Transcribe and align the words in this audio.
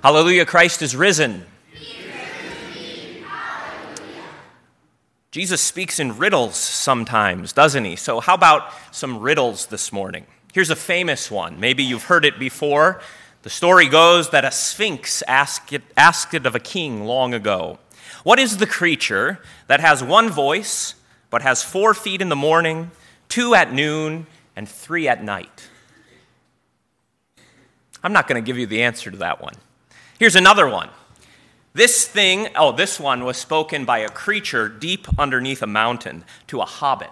Hallelujah, 0.00 0.46
Christ 0.46 0.80
is 0.80 0.94
risen. 0.94 1.44
Jesus 5.32 5.60
speaks 5.60 5.98
in 5.98 6.16
riddles 6.16 6.54
sometimes, 6.54 7.52
doesn't 7.52 7.84
he? 7.84 7.96
So, 7.96 8.20
how 8.20 8.34
about 8.34 8.72
some 8.92 9.18
riddles 9.18 9.66
this 9.66 9.92
morning? 9.92 10.26
Here's 10.54 10.70
a 10.70 10.76
famous 10.76 11.32
one. 11.32 11.58
Maybe 11.58 11.82
you've 11.82 12.04
heard 12.04 12.24
it 12.24 12.38
before. 12.38 13.00
The 13.42 13.50
story 13.50 13.88
goes 13.88 14.30
that 14.30 14.44
a 14.44 14.52
sphinx 14.52 15.22
asked 15.26 15.72
it, 15.72 15.82
asked 15.96 16.32
it 16.32 16.46
of 16.46 16.54
a 16.54 16.60
king 16.60 17.04
long 17.04 17.34
ago 17.34 17.80
What 18.22 18.38
is 18.38 18.58
the 18.58 18.66
creature 18.66 19.40
that 19.66 19.80
has 19.80 20.02
one 20.02 20.30
voice, 20.30 20.94
but 21.28 21.42
has 21.42 21.64
four 21.64 21.92
feet 21.92 22.22
in 22.22 22.28
the 22.28 22.36
morning, 22.36 22.92
two 23.28 23.52
at 23.56 23.72
noon, 23.72 24.28
and 24.54 24.68
three 24.68 25.08
at 25.08 25.24
night? 25.24 25.68
I'm 28.04 28.12
not 28.12 28.28
going 28.28 28.40
to 28.40 28.46
give 28.46 28.58
you 28.58 28.66
the 28.66 28.84
answer 28.84 29.10
to 29.10 29.16
that 29.16 29.42
one. 29.42 29.54
Here's 30.18 30.36
another 30.36 30.68
one. 30.68 30.90
This 31.74 32.06
thing, 32.06 32.48
oh, 32.56 32.72
this 32.72 32.98
one 32.98 33.24
was 33.24 33.36
spoken 33.36 33.84
by 33.84 33.98
a 33.98 34.08
creature 34.08 34.68
deep 34.68 35.06
underneath 35.16 35.62
a 35.62 35.66
mountain 35.66 36.24
to 36.48 36.60
a 36.60 36.64
hobbit. 36.64 37.10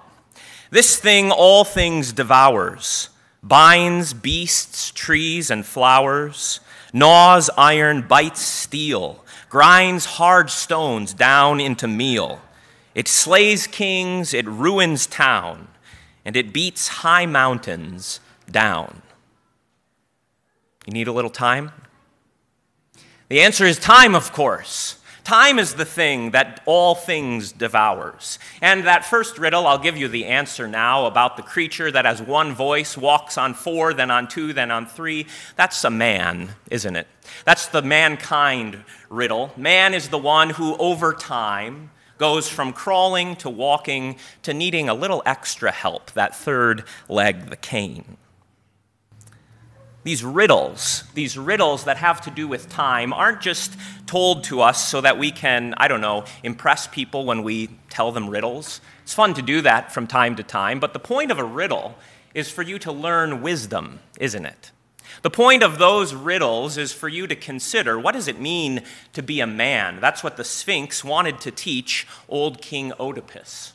This 0.70 0.98
thing 0.98 1.30
all 1.30 1.62
things 1.62 2.12
devours, 2.12 3.10
binds 3.45 4.12
beasts, 4.12 4.90
trees, 4.90 5.52
and 5.52 5.64
flowers, 5.64 6.58
gnaws 6.92 7.48
iron, 7.56 8.02
bites 8.02 8.40
steel, 8.40 9.24
grinds 9.48 10.04
hard 10.04 10.50
stones 10.50 11.14
down 11.14 11.60
into 11.60 11.86
meal. 11.86 12.40
It 12.96 13.06
slays 13.06 13.68
kings, 13.68 14.34
it 14.34 14.46
ruins 14.46 15.06
town, 15.06 15.68
and 16.24 16.34
it 16.34 16.52
beats 16.52 16.88
high 16.88 17.26
mountains 17.26 18.18
down. 18.50 19.02
You 20.86 20.92
need 20.92 21.06
a 21.06 21.12
little 21.12 21.30
time? 21.30 21.70
The 23.28 23.40
answer 23.40 23.64
is 23.64 23.78
time, 23.78 24.14
of 24.14 24.32
course. 24.32 25.00
Time 25.24 25.59
is 25.59 25.74
the 25.74 25.84
thing 25.84 26.30
that 26.30 26.62
all 26.64 26.95
things 26.95 27.51
devours. 27.51 28.38
And 28.62 28.87
that 28.87 29.04
first 29.04 29.37
riddle, 29.37 29.66
I'll 29.66 29.80
give 29.80 29.96
you 29.96 30.06
the 30.06 30.26
answer 30.26 30.68
now 30.68 31.06
about 31.06 31.36
the 31.36 31.42
creature 31.42 31.90
that 31.90 32.04
has 32.04 32.23
one 32.23 32.54
voice, 32.54 32.96
walks 32.96 33.36
on 33.36 33.54
four, 33.54 33.92
then 33.92 34.12
on 34.12 34.28
two, 34.28 34.52
then 34.52 34.70
on 34.70 34.86
three. 34.86 35.26
That's 35.56 35.82
a 35.82 35.90
man, 35.90 36.51
isn't 36.70 36.95
it? 36.95 37.09
That's 37.45 37.66
the 37.66 37.82
mankind 37.82 38.84
riddle. 39.10 39.51
Man 39.56 39.95
is 39.95 40.10
the 40.10 40.18
one 40.18 40.51
who, 40.51 40.76
over 40.76 41.12
time, 41.12 41.90
goes 42.18 42.48
from 42.48 42.73
crawling 42.73 43.34
to 43.36 43.51
walking 43.51 44.18
to 44.42 44.54
needing 44.54 44.88
a 44.88 44.95
little 44.95 45.24
extra 45.26 45.73
help, 45.73 46.12
that 46.12 46.36
third 46.36 46.84
leg, 47.08 47.51
the 47.51 47.56
cane 47.56 48.16
these 50.07 50.23
riddles, 50.23 51.02
these 51.15 51.37
riddles 51.37 51.82
that 51.82 51.96
have 51.96 52.21
to 52.21 52.30
do 52.30 52.46
with 52.46 52.68
time, 52.68 53.12
aren't 53.12 53.40
just 53.40 53.76
told 54.07 54.45
to 54.45 54.60
us 54.60 54.87
so 54.87 55.01
that 55.01 55.18
we 55.18 55.32
can, 55.32 55.74
I 55.79 55.88
don't 55.88 56.01
know, 56.01 56.24
impress 56.45 56.87
people 56.87 57.24
when 57.24 57.43
we 57.43 57.71
tell 57.90 58.13
them 58.13 58.30
riddles. 58.30 58.80
It's 59.02 59.15
fun 59.15 59.35
to 59.35 59.43
do 59.43 59.63
that 59.63 59.93
from 59.93 60.07
time 60.07 60.37
to 60.37 60.45
time, 60.45 60.79
but 60.79 60.93
the 60.93 61.01
point 61.01 61.32
of 61.32 61.40
a 61.40 61.45
riddle 61.45 61.96
is 62.35 62.48
for 62.48 62.63
you 62.63 62.79
to 62.79 62.93
learn 62.93 63.43
wisdom, 63.43 63.98
isn't 64.21 64.47
it? 64.47 64.71
The 65.22 65.31
point 65.31 65.65
of 65.65 65.78
those 65.78 66.15
riddles 66.15 66.78
is 66.78 66.93
for 66.93 67.09
you 67.09 67.26
to 67.26 67.34
consider 67.34 67.98
what 67.98 68.12
does 68.12 68.28
it 68.28 68.41
mean 68.41 68.82
to 69.12 69.25
be 69.25 69.41
a 69.41 69.47
man? 69.47 69.98
That's 70.00 70.22
what 70.22 70.37
the 70.37 70.44
Sphinx 70.44 71.03
wanted 71.03 71.41
to 71.41 71.50
teach 71.50 72.06
old 72.28 72.62
King 72.62 72.93
Oedipus. 73.00 73.72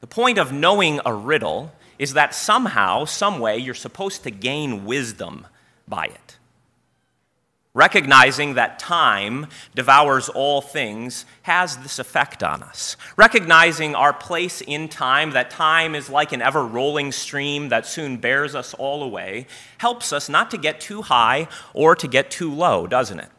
The 0.00 0.08
point 0.08 0.36
of 0.36 0.52
knowing 0.52 0.98
a 1.06 1.14
riddle 1.14 1.70
is 1.96 2.14
that 2.14 2.34
somehow, 2.34 3.04
some 3.04 3.38
way, 3.38 3.56
you're 3.56 3.72
supposed 3.72 4.24
to 4.24 4.32
gain 4.32 4.84
wisdom 4.84 5.46
by 5.90 6.06
it. 6.06 6.38
Recognizing 7.72 8.54
that 8.54 8.80
time 8.80 9.46
devours 9.76 10.28
all 10.28 10.60
things 10.60 11.24
has 11.42 11.76
this 11.76 12.00
effect 12.00 12.42
on 12.42 12.64
us. 12.64 12.96
Recognizing 13.16 13.94
our 13.94 14.12
place 14.12 14.60
in 14.60 14.88
time, 14.88 15.30
that 15.32 15.50
time 15.50 15.94
is 15.94 16.10
like 16.10 16.32
an 16.32 16.42
ever 16.42 16.64
rolling 16.64 17.12
stream 17.12 17.68
that 17.68 17.86
soon 17.86 18.16
bears 18.16 18.56
us 18.56 18.74
all 18.74 19.04
away, 19.04 19.46
helps 19.78 20.12
us 20.12 20.28
not 20.28 20.50
to 20.50 20.58
get 20.58 20.80
too 20.80 21.02
high 21.02 21.46
or 21.72 21.94
to 21.94 22.08
get 22.08 22.28
too 22.30 22.52
low, 22.52 22.88
doesn't 22.88 23.20
it? 23.20 23.30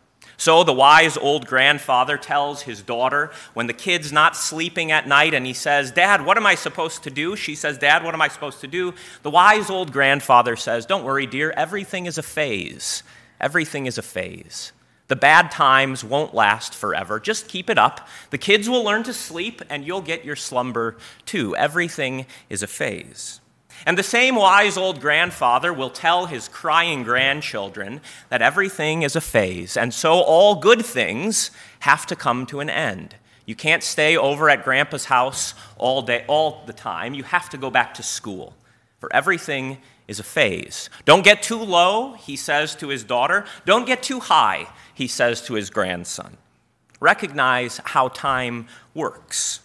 So 0.42 0.64
the 0.64 0.74
wise 0.74 1.18
old 1.18 1.46
grandfather 1.46 2.18
tells 2.18 2.64
his 2.64 2.82
daughter 2.82 3.30
when 3.54 3.68
the 3.68 3.74
kid's 3.74 4.12
not 4.12 4.36
sleeping 4.36 4.92
at 4.92 5.08
night 5.08 5.36
and 5.36 5.46
he 5.46 5.54
says, 5.54 5.92
Dad, 5.92 6.26
what 6.26 6.36
am 6.36 6.48
I 6.48 6.56
supposed 6.56 7.04
to 7.04 7.12
do? 7.12 7.36
She 7.36 7.54
says, 7.54 7.78
Dad, 7.78 8.04
what 8.04 8.16
am 8.16 8.24
I 8.24 8.28
supposed 8.28 8.60
to 8.62 8.68
do? 8.68 8.96
The 9.22 9.30
wise 9.30 9.70
old 9.70 9.94
grandfather 9.94 10.56
says, 10.56 10.88
Don't 10.88 11.04
worry, 11.04 11.28
dear, 11.28 11.52
everything 11.52 12.08
is 12.08 12.18
a 12.18 12.24
phase. 12.24 13.04
Everything 13.40 13.86
is 13.86 14.00
a 14.00 14.02
phase. 14.02 14.72
The 15.10 15.16
bad 15.16 15.52
times 15.52 16.04
won't 16.04 16.34
last 16.34 16.74
forever. 16.74 17.20
Just 17.20 17.48
keep 17.48 17.70
it 17.70 17.78
up. 17.78 18.08
The 18.32 18.40
kids 18.40 18.68
will 18.68 18.84
learn 18.84 19.04
to 19.04 19.14
sleep 19.14 19.62
and 19.70 19.86
you'll 19.86 20.02
get 20.02 20.26
your 20.26 20.36
slumber 20.36 20.98
too. 21.28 21.56
Everything 21.56 22.26
is 22.50 22.64
a 22.64 22.68
phase. 22.68 23.41
And 23.86 23.98
the 23.98 24.04
same 24.04 24.36
wise 24.36 24.78
old 24.78 25.02
grandfather 25.02 25.74
will 25.74 25.90
tell 25.90 26.28
his 26.28 26.48
crying 26.48 27.04
grandchildren 27.04 28.02
that 28.30 28.42
everything 28.42 29.02
is 29.02 29.16
a 29.16 29.22
phase, 29.22 29.76
and 29.76 29.94
so 29.94 30.14
all 30.14 30.56
good 30.56 30.86
things 30.86 31.52
have 31.80 32.06
to 32.08 32.16
come 32.16 32.46
to 32.48 32.60
an 32.60 32.70
end. 32.70 33.16
You 33.46 33.56
can't 33.56 33.84
stay 33.84 34.16
over 34.16 34.50
at 34.50 34.64
grandpa's 34.64 35.06
house 35.06 35.56
all 35.78 36.04
day 36.04 36.24
all 36.28 36.64
the 36.68 36.74
time. 36.74 37.14
You 37.14 37.24
have 37.24 37.50
to 37.50 37.58
go 37.58 37.72
back 37.72 37.96
to 37.96 38.04
school. 38.04 38.54
For 39.00 39.14
everything 39.14 39.80
is 40.08 40.20
a 40.20 40.24
phase. 40.24 40.90
Don't 41.06 41.24
get 41.24 41.42
too 41.42 41.58
low, 41.58 42.14
he 42.14 42.36
says 42.36 42.76
to 42.76 42.90
his 42.90 43.04
daughter. 43.04 43.46
Don't 43.66 43.88
get 43.88 44.04
too 44.04 44.20
high, 44.20 44.68
he 44.94 45.08
says 45.08 45.42
to 45.44 45.56
his 45.56 45.72
grandson. 45.72 46.38
Recognize 47.00 47.80
how 47.84 48.10
time 48.10 48.68
works. 48.94 49.62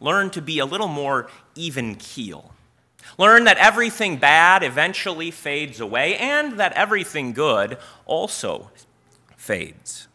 Learn 0.00 0.30
to 0.30 0.42
be 0.42 0.58
a 0.58 0.66
little 0.66 0.88
more 0.88 1.30
even 1.54 1.94
keel 1.94 2.52
Learn 3.18 3.44
that 3.44 3.58
everything 3.58 4.16
bad 4.16 4.62
eventually 4.62 5.30
fades 5.30 5.80
away 5.80 6.16
and 6.16 6.58
that 6.58 6.72
everything 6.72 7.32
good 7.32 7.78
also 8.06 8.70
fades. 9.36 10.08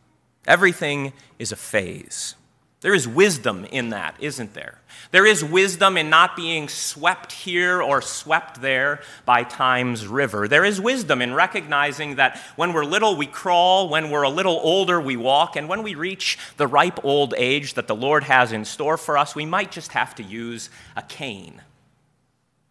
Everything 0.46 1.14
is 1.38 1.52
a 1.52 1.58
phase. 1.58 2.36
There 2.82 2.94
is 2.94 3.08
wisdom 3.08 3.66
in 3.66 3.90
that, 3.90 4.16
isn't 4.20 4.54
there? 4.54 4.80
There 5.12 5.26
is 5.26 5.44
wisdom 5.44 5.98
in 5.98 6.10
not 6.10 6.36
being 6.36 6.70
swept 6.70 7.32
here 7.32 7.82
or 7.82 8.02
swept 8.02 8.62
there 8.62 9.02
by 9.26 9.44
time's 9.44 10.06
river. 10.06 10.48
There 10.48 10.64
is 10.64 10.80
wisdom 10.80 11.22
in 11.22 11.34
recognizing 11.34 12.16
that 12.16 12.40
when 12.56 12.74
we're 12.74 12.86
little, 12.86 13.18
we 13.18 13.26
crawl, 13.26 13.90
when 13.90 14.12
we're 14.12 14.24
a 14.24 14.30
little 14.30 14.60
older, 14.62 15.02
we 15.02 15.18
walk, 15.18 15.56
and 15.56 15.68
when 15.68 15.82
we 15.82 15.96
reach 15.96 16.38
the 16.58 16.68
ripe 16.68 17.04
old 17.04 17.34
age 17.36 17.74
that 17.74 17.88
the 17.88 17.96
Lord 17.96 18.24
has 18.24 18.52
in 18.52 18.64
store 18.64 18.98
for 18.98 19.18
us, 19.18 19.36
we 19.36 19.46
might 19.46 19.72
just 19.72 19.94
have 19.94 20.14
to 20.16 20.24
use 20.24 20.70
a 20.96 21.02
cane 21.02 21.62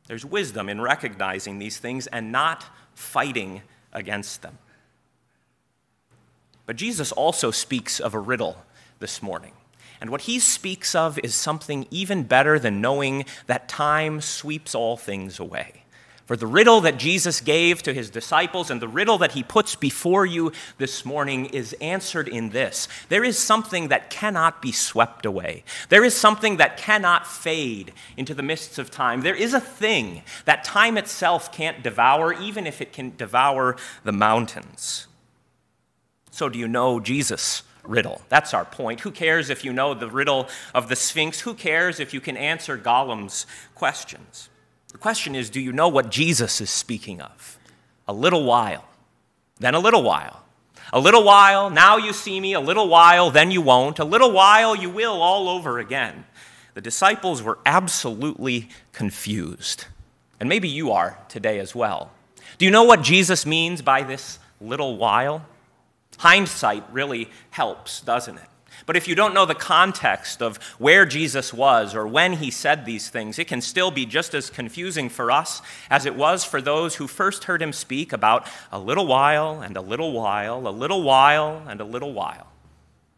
there's 0.07 0.25
wisdom 0.25 0.69
in 0.69 0.81
recognizing 0.81 1.59
these 1.59 1.79
things 1.79 2.07
and 2.07 2.31
not 2.33 2.65
fighting 2.95 3.63
against 3.93 4.43
them. 4.43 4.59
But 6.67 6.77
Jesus 6.77 7.13
also 7.13 7.51
speaks 7.51 8.01
of 8.01 8.15
a 8.15 8.19
riddle 8.19 8.65
this 8.99 9.23
morning. 9.23 9.53
And 10.01 10.11
what 10.11 10.23
he 10.23 10.39
speaks 10.39 10.95
of 10.95 11.19
is 11.21 11.35
something 11.35 11.87
even 11.91 12.25
better 12.25 12.59
than 12.59 12.81
knowing 12.81 13.25
that 13.47 13.69
time 13.69 14.21
sweeps 14.21 14.75
all 14.75 14.97
things 14.97 15.39
away. 15.39 15.85
For 16.27 16.37
the 16.37 16.47
riddle 16.47 16.81
that 16.81 16.99
Jesus 16.99 17.41
gave 17.41 17.85
to 17.85 17.95
his 17.95 18.11
disciples 18.11 18.69
and 18.69 18.83
the 18.83 18.89
riddle 18.89 19.17
that 19.19 19.33
he 19.33 19.45
puts 19.45 19.77
before 19.77 20.27
you 20.27 20.51
this 20.77 21.05
morning 21.05 21.47
is 21.47 21.73
answered 21.75 22.27
in 22.27 22.51
this 22.51 22.89
there 23.09 23.23
is 23.23 23.39
something 23.39 23.89
that 23.89 24.11
cannot 24.11 24.61
be 24.61 24.73
swept 24.73 25.25
away, 25.25 25.63
there 25.89 26.05
is 26.05 26.17
something 26.17 26.57
that 26.57 26.77
cannot 26.77 27.29
fade 27.29 27.93
into 28.17 28.35
the 28.35 28.43
mists 28.43 28.77
of 28.77 28.91
time. 28.91 29.21
There 29.21 29.37
is 29.37 29.55
a 29.55 29.61
thing 29.61 30.23
that 30.47 30.65
time 30.65 30.99
itself 30.99 31.53
can't 31.53 31.83
devour, 31.85 32.33
even 32.33 32.67
if 32.67 32.81
it 32.81 32.93
can 32.93 33.17
devour 33.17 33.77
the 34.03 34.13
mountains. 34.13 35.07
So, 36.33 36.49
do 36.49 36.59
you 36.59 36.69
know 36.69 37.01
Jesus? 37.01 37.63
riddle. 37.85 38.21
That's 38.29 38.53
our 38.53 38.65
point. 38.65 38.99
Who 38.99 39.13
cares 39.13 39.49
if 39.49 39.65
you 39.65 39.73
know 39.73 39.95
the 39.95 40.11
riddle 40.11 40.49
of 40.75 40.89
the 40.89 40.97
Sphinx? 40.97 41.43
Who 41.43 41.55
cares 41.55 42.01
if 42.01 42.13
you 42.13 42.21
can 42.21 42.37
answer 42.37 42.77
Gollum's 42.77 43.47
questions? 43.77 44.49
The 44.97 45.03
question 45.03 45.35
is 45.35 45.51
do 45.51 45.61
you 45.61 45.73
know 45.73 45.89
what 45.89 46.11
Jesus 46.11 46.59
is 46.63 46.71
speaking 46.71 47.21
of? 47.21 47.59
A 48.09 48.15
little 48.15 48.45
while, 48.45 48.87
then 49.61 49.75
a 49.75 49.79
little 49.79 50.03
while. 50.03 50.43
A 50.91 50.99
little 50.99 51.23
while, 51.23 51.69
now 51.69 51.99
you 51.99 52.15
see 52.15 52.41
me, 52.41 52.55
a 52.55 52.61
little 52.61 52.89
while, 52.89 53.31
then 53.31 53.51
you 53.51 53.61
won't. 53.61 53.99
A 53.99 54.07
little 54.07 54.33
while, 54.33 54.75
you 54.75 54.89
will 54.89 55.21
all 55.21 55.51
over 55.51 55.79
again. 55.79 56.25
The 56.73 56.81
disciples 56.81 57.43
were 57.43 57.59
absolutely 57.67 58.71
confused. 58.95 59.85
And 60.41 60.49
maybe 60.49 60.67
you 60.67 60.93
are 60.93 61.19
today 61.29 61.59
as 61.59 61.75
well. 61.75 62.11
Do 62.57 62.65
you 62.65 62.71
know 62.71 62.85
what 62.85 63.03
Jesus 63.03 63.45
means 63.45 63.83
by 63.83 64.03
this 64.03 64.39
little 64.63 64.97
while? 64.97 65.45
Hindsight 66.17 66.85
really 66.91 67.29
helps, 67.51 68.01
doesn't 68.01 68.39
it? 68.39 68.49
But 68.87 68.97
if 68.97 69.09
you 69.09 69.17
don't 69.17 69.35
know 69.35 69.47
the 69.47 69.55
context 69.55 70.41
of 70.41 70.59
where 70.79 71.05
Jesus 71.05 71.53
was 71.53 71.95
or 71.95 72.07
when 72.07 72.35
he 72.35 72.53
said 72.53 72.87
these 72.87 73.09
things, 73.09 73.39
it 73.39 73.49
can 73.49 73.61
still 73.61 73.91
be 73.91 74.07
just 74.07 74.33
as 74.33 74.49
confusing 74.49 75.09
for 75.09 75.33
us 75.33 75.61
as 75.91 76.07
it 76.07 76.15
was 76.15 76.45
for 76.45 76.63
those 76.63 76.95
who 76.95 77.09
first 77.09 77.45
heard 77.45 77.61
him 77.61 77.73
speak 77.73 78.13
about 78.13 78.47
a 78.71 78.79
little 78.79 79.09
while 79.09 79.61
and 79.61 79.77
a 79.77 79.81
little 79.81 80.13
while, 80.13 80.69
a 80.69 80.71
little 80.71 81.03
while 81.03 81.65
and 81.69 81.81
a 81.81 81.85
little 81.85 82.13
while. 82.13 82.47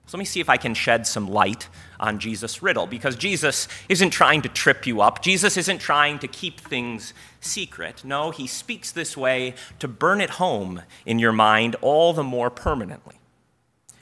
So 0.07 0.17
let 0.17 0.21
me 0.21 0.25
see 0.25 0.41
if 0.41 0.49
I 0.49 0.57
can 0.57 0.73
shed 0.73 1.07
some 1.07 1.29
light 1.29 1.69
on 2.01 2.19
Jesus' 2.19 2.63
riddle, 2.63 2.87
because 2.87 3.15
Jesus 3.15 3.69
isn't 3.91 4.09
trying 4.09 4.41
to 4.41 4.49
trip 4.49 4.87
you 4.87 5.03
up. 5.03 5.21
Jesus 5.21 5.59
isn't 5.59 5.81
trying 5.81 6.19
to 6.21 6.29
keep 6.29 6.61
things 6.61 7.13
secret. 7.41 8.07
No, 8.07 8.31
he 8.31 8.47
speaks 8.47 8.91
this 8.91 9.19
way 9.19 9.55
to 9.81 9.87
burn 9.87 10.23
it 10.23 10.31
home 10.31 10.81
in 11.05 11.19
your 11.19 11.33
mind 11.33 11.77
all 11.83 12.15
the 12.15 12.23
more 12.23 12.49
permanently. 12.49 13.17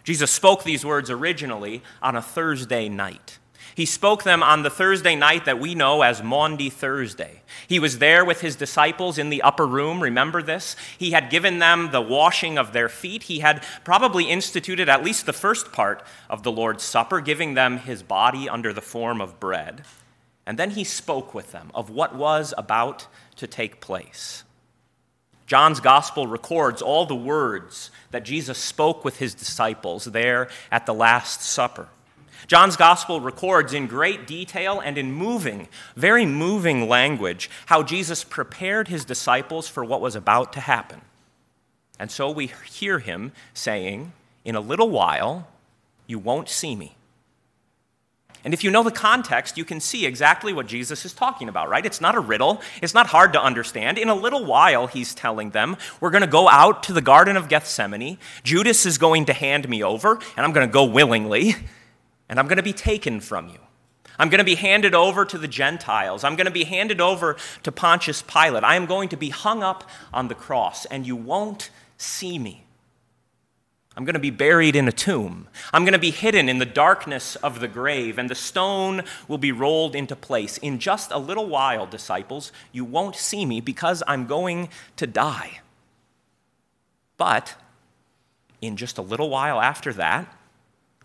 Jesus 0.06 0.30
spoke 0.30 0.62
these 0.62 0.86
words 0.86 1.10
originally 1.10 1.82
on 2.00 2.14
a 2.14 2.22
Thursday 2.22 2.88
night. 2.88 3.40
He 3.74 3.84
spoke 3.84 4.22
them 4.22 4.40
on 4.40 4.62
the 4.62 4.70
Thursday 4.70 5.16
night 5.16 5.46
that 5.46 5.58
we 5.58 5.74
know 5.74 6.02
as 6.02 6.22
Maundy 6.22 6.70
Thursday. 6.70 7.42
He 7.66 7.80
was 7.80 7.98
there 7.98 8.24
with 8.24 8.40
his 8.40 8.54
disciples 8.54 9.18
in 9.18 9.30
the 9.30 9.42
upper 9.42 9.66
room. 9.66 10.00
Remember 10.00 10.44
this? 10.44 10.76
He 10.96 11.10
had 11.10 11.28
given 11.28 11.58
them 11.58 11.90
the 11.90 12.00
washing 12.00 12.56
of 12.56 12.72
their 12.72 12.88
feet. 12.88 13.24
He 13.24 13.40
had 13.40 13.64
probably 13.84 14.30
instituted 14.30 14.88
at 14.88 15.02
least 15.02 15.26
the 15.26 15.32
first 15.32 15.72
part 15.72 16.04
of 16.30 16.44
the 16.44 16.52
Lord's 16.52 16.84
Supper, 16.84 17.20
giving 17.20 17.54
them 17.54 17.78
his 17.78 18.04
body 18.04 18.48
under 18.48 18.72
the 18.72 18.80
form 18.80 19.20
of 19.20 19.40
bread. 19.40 19.82
And 20.46 20.56
then 20.56 20.70
he 20.70 20.84
spoke 20.84 21.34
with 21.34 21.50
them 21.50 21.72
of 21.74 21.90
what 21.90 22.14
was 22.14 22.54
about 22.56 23.08
to 23.34 23.48
take 23.48 23.80
place. 23.80 24.44
John's 25.46 25.80
gospel 25.80 26.26
records 26.26 26.82
all 26.82 27.06
the 27.06 27.14
words 27.14 27.90
that 28.10 28.24
Jesus 28.24 28.58
spoke 28.58 29.04
with 29.04 29.18
his 29.18 29.34
disciples 29.34 30.04
there 30.04 30.48
at 30.72 30.86
the 30.86 30.94
Last 30.94 31.42
Supper. 31.42 31.88
John's 32.46 32.76
gospel 32.76 33.20
records 33.20 33.72
in 33.72 33.86
great 33.86 34.26
detail 34.26 34.80
and 34.80 34.98
in 34.98 35.12
moving, 35.12 35.68
very 35.96 36.26
moving 36.26 36.88
language, 36.88 37.50
how 37.66 37.82
Jesus 37.82 38.24
prepared 38.24 38.88
his 38.88 39.04
disciples 39.04 39.68
for 39.68 39.84
what 39.84 40.00
was 40.00 40.14
about 40.14 40.52
to 40.52 40.60
happen. 40.60 41.00
And 41.98 42.10
so 42.10 42.30
we 42.30 42.52
hear 42.70 42.98
him 42.98 43.32
saying, 43.54 44.12
In 44.44 44.54
a 44.54 44.60
little 44.60 44.90
while, 44.90 45.48
you 46.06 46.18
won't 46.18 46.48
see 46.48 46.76
me. 46.76 46.96
And 48.46 48.54
if 48.54 48.62
you 48.62 48.70
know 48.70 48.84
the 48.84 48.92
context, 48.92 49.58
you 49.58 49.64
can 49.64 49.80
see 49.80 50.06
exactly 50.06 50.52
what 50.52 50.68
Jesus 50.68 51.04
is 51.04 51.12
talking 51.12 51.48
about, 51.48 51.68
right? 51.68 51.84
It's 51.84 52.00
not 52.00 52.14
a 52.14 52.20
riddle, 52.20 52.62
it's 52.80 52.94
not 52.94 53.08
hard 53.08 53.32
to 53.32 53.42
understand. 53.42 53.98
In 53.98 54.08
a 54.08 54.14
little 54.14 54.44
while, 54.44 54.86
he's 54.86 55.16
telling 55.16 55.50
them, 55.50 55.76
We're 56.00 56.10
going 56.10 56.22
to 56.22 56.28
go 56.28 56.48
out 56.48 56.84
to 56.84 56.92
the 56.92 57.02
Garden 57.02 57.36
of 57.36 57.48
Gethsemane. 57.48 58.18
Judas 58.44 58.86
is 58.86 58.98
going 58.98 59.24
to 59.24 59.32
hand 59.32 59.68
me 59.68 59.82
over, 59.82 60.20
and 60.36 60.46
I'm 60.46 60.52
going 60.52 60.66
to 60.66 60.72
go 60.72 60.84
willingly 60.84 61.56
and 62.28 62.38
I'm 62.38 62.46
going 62.46 62.56
to 62.56 62.62
be 62.62 62.72
taken 62.72 63.20
from 63.20 63.48
you. 63.48 63.58
I'm 64.18 64.30
going 64.30 64.38
to 64.38 64.44
be 64.44 64.54
handed 64.54 64.94
over 64.94 65.24
to 65.24 65.38
the 65.38 65.48
Gentiles. 65.48 66.24
I'm 66.24 66.36
going 66.36 66.46
to 66.46 66.52
be 66.52 66.64
handed 66.64 67.00
over 67.00 67.36
to 67.64 67.72
Pontius 67.72 68.22
Pilate. 68.22 68.64
I 68.64 68.76
am 68.76 68.86
going 68.86 69.08
to 69.10 69.16
be 69.16 69.28
hung 69.28 69.62
up 69.62 69.88
on 70.12 70.28
the 70.28 70.34
cross, 70.34 70.86
and 70.86 71.06
you 71.06 71.16
won't 71.16 71.70
see 71.98 72.38
me. 72.38 72.65
I'm 73.96 74.04
going 74.04 74.14
to 74.14 74.20
be 74.20 74.30
buried 74.30 74.76
in 74.76 74.88
a 74.88 74.92
tomb. 74.92 75.48
I'm 75.72 75.84
going 75.84 75.94
to 75.94 75.98
be 75.98 76.10
hidden 76.10 76.50
in 76.50 76.58
the 76.58 76.66
darkness 76.66 77.34
of 77.36 77.60
the 77.60 77.68
grave, 77.68 78.18
and 78.18 78.28
the 78.28 78.34
stone 78.34 79.04
will 79.26 79.38
be 79.38 79.52
rolled 79.52 79.96
into 79.96 80.14
place. 80.14 80.58
In 80.58 80.78
just 80.78 81.10
a 81.10 81.18
little 81.18 81.46
while, 81.46 81.86
disciples, 81.86 82.52
you 82.72 82.84
won't 82.84 83.16
see 83.16 83.46
me 83.46 83.62
because 83.62 84.02
I'm 84.06 84.26
going 84.26 84.68
to 84.96 85.06
die. 85.06 85.60
But 87.16 87.54
in 88.60 88.76
just 88.76 88.98
a 88.98 89.02
little 89.02 89.30
while 89.30 89.60
after 89.60 89.94
that, 89.94 90.30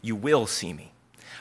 you 0.02 0.16
will 0.16 0.46
see 0.46 0.74
me. 0.74 0.92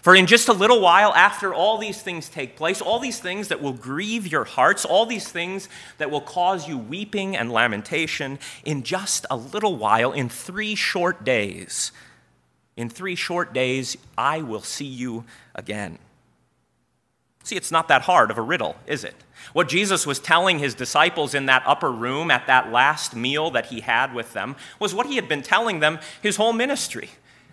For 0.02 0.14
in 0.14 0.26
just 0.26 0.49
a 0.49 0.55
little 0.55 0.81
while, 0.81 1.12
after 1.14 1.52
all 1.52 1.76
these 1.76 2.00
things 2.00 2.29
take 2.29 2.56
place, 2.56 2.81
all 2.81 2.99
these 2.99 3.20
things 3.20 3.49
that 3.49 3.61
will 3.61 3.75
grieve 3.75 4.26
your 4.26 4.44
hearts, 4.44 4.85
all 4.85 5.05
these 5.05 5.29
things 5.29 5.69
that 5.99 6.11
will 6.11 6.23
cause 6.23 6.67
you 6.67 6.79
weeping 6.79 7.37
and 7.37 7.52
lamentation, 7.52 8.38
in 8.64 8.82
just 8.82 9.26
a 9.31 9.37
little 9.37 9.76
while, 9.76 10.12
in 10.12 10.29
three 10.31 10.75
short 10.75 11.23
days, 11.23 11.93
in 12.76 12.88
three 12.88 13.14
short 13.14 13.52
days, 13.52 13.97
I 14.17 14.41
will 14.41 14.62
see 14.62 14.87
you 14.87 15.25
again. 15.55 15.99
See, 17.43 17.56
it's 17.56 17.73
not 17.73 17.88
that 17.88 18.02
hard 18.02 18.31
of 18.31 18.38
a 18.38 18.43
riddle, 18.43 18.76
is 18.87 19.05
it? 19.05 19.14
What 19.52 19.69
Jesus 19.69 20.06
was 20.06 20.19
telling 20.19 20.58
his 20.58 20.75
disciples 20.75 21.35
in 21.35 21.47
that 21.47 21.62
upper 21.67 21.91
room 21.91 22.31
at 22.31 22.47
that 22.47 22.70
last 22.70 23.17
meal 23.17 23.50
that 23.50 23.67
he 23.67 23.81
had 23.81 24.14
with 24.14 24.32
them 24.32 24.56
was 24.79 24.94
what 24.94 25.06
he 25.06 25.17
had 25.17 25.29
been 25.29 25.43
telling 25.43 25.81
them 25.81 25.99
his 26.23 26.37
whole 26.37 26.52
ministry. 26.52 27.11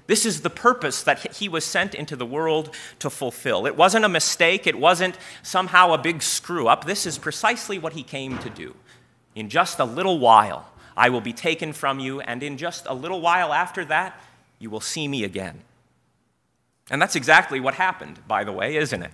This 0.08 0.26
is 0.26 0.42
the 0.42 0.50
purpose 0.50 1.04
that 1.04 1.36
he 1.36 1.50
was 1.50 1.66
sent 1.66 1.94
into 1.94 2.16
the 2.16 2.26
world 2.26 2.74
to 3.00 3.10
fulfill. 3.10 3.68
It 3.68 3.76
wasn't 3.76 4.06
a 4.06 4.10
mistake, 4.10 4.66
it 4.66 4.80
wasn't 4.80 5.18
somehow 5.44 5.94
a 5.94 5.98
big 5.98 6.24
screw 6.24 6.68
up. 6.68 6.86
This 6.86 7.06
is 7.06 7.18
precisely 7.18 7.78
what 7.78 7.94
he 7.94 8.04
came 8.04 8.38
to 8.40 8.50
do. 8.50 8.76
In 9.36 9.50
just 9.50 9.80
a 9.80 9.86
little 9.86 10.18
while, 10.18 10.72
I 10.96 11.10
will 11.10 11.22
be 11.22 11.34
taken 11.34 11.74
from 11.74 12.00
you, 12.00 12.22
and 12.22 12.42
in 12.42 12.58
just 12.58 12.88
a 12.88 12.94
little 12.94 13.22
while 13.22 13.54
after 13.54 13.86
that, 13.86 14.20
you 14.58 14.70
will 14.70 14.80
see 14.80 15.08
me 15.08 15.24
again. 15.24 15.62
And 16.90 17.02
that's 17.02 17.16
exactly 17.16 17.60
what 17.60 17.76
happened, 17.76 18.20
by 18.28 18.44
the 18.44 18.52
way, 18.52 18.78
isn't 18.78 19.04
it? 19.04 19.12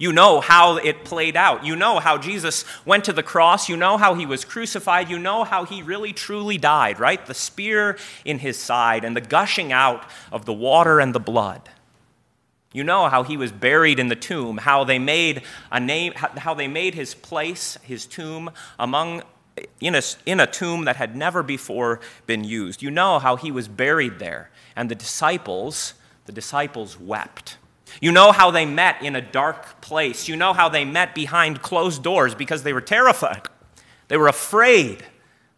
You 0.00 0.14
know 0.14 0.40
how 0.40 0.78
it 0.78 1.04
played 1.04 1.36
out. 1.36 1.62
You 1.62 1.76
know 1.76 1.98
how 2.00 2.16
Jesus 2.16 2.64
went 2.86 3.04
to 3.04 3.12
the 3.12 3.22
cross. 3.22 3.68
You 3.68 3.76
know 3.76 3.98
how 3.98 4.14
he 4.14 4.24
was 4.24 4.46
crucified. 4.46 5.10
You 5.10 5.18
know 5.18 5.44
how 5.44 5.66
he 5.66 5.82
really 5.82 6.14
truly 6.14 6.56
died, 6.56 6.98
right? 6.98 7.24
The 7.24 7.34
spear 7.34 7.98
in 8.24 8.38
his 8.38 8.58
side 8.58 9.04
and 9.04 9.14
the 9.14 9.20
gushing 9.20 9.72
out 9.72 10.10
of 10.32 10.46
the 10.46 10.54
water 10.54 11.00
and 11.00 11.14
the 11.14 11.20
blood. 11.20 11.68
You 12.72 12.82
know 12.82 13.10
how 13.10 13.24
he 13.24 13.36
was 13.36 13.52
buried 13.52 13.98
in 13.98 14.08
the 14.08 14.16
tomb, 14.16 14.56
how 14.56 14.84
they 14.84 14.98
made 14.98 15.42
a 15.70 15.78
name, 15.78 16.14
how 16.16 16.54
they 16.54 16.66
made 16.66 16.94
his 16.94 17.14
place, 17.14 17.76
his 17.82 18.06
tomb, 18.06 18.52
among 18.78 19.22
in 19.80 19.94
a, 19.94 20.02
in 20.24 20.40
a 20.40 20.46
tomb 20.46 20.86
that 20.86 20.96
had 20.96 21.14
never 21.14 21.42
before 21.42 22.00
been 22.26 22.42
used. 22.42 22.80
You 22.80 22.90
know 22.90 23.18
how 23.18 23.36
he 23.36 23.50
was 23.50 23.68
buried 23.68 24.18
there, 24.18 24.50
and 24.74 24.90
the 24.90 24.94
disciples, 24.94 25.92
the 26.24 26.32
disciples 26.32 26.98
wept. 26.98 27.58
You 28.00 28.12
know 28.12 28.32
how 28.32 28.50
they 28.50 28.64
met 28.64 29.02
in 29.02 29.16
a 29.16 29.20
dark 29.20 29.80
place. 29.80 30.28
You 30.28 30.36
know 30.36 30.52
how 30.52 30.68
they 30.68 30.84
met 30.84 31.14
behind 31.14 31.62
closed 31.62 32.02
doors 32.02 32.34
because 32.34 32.62
they 32.62 32.72
were 32.72 32.80
terrified. 32.80 33.42
They 34.08 34.16
were 34.16 34.28
afraid 34.28 35.04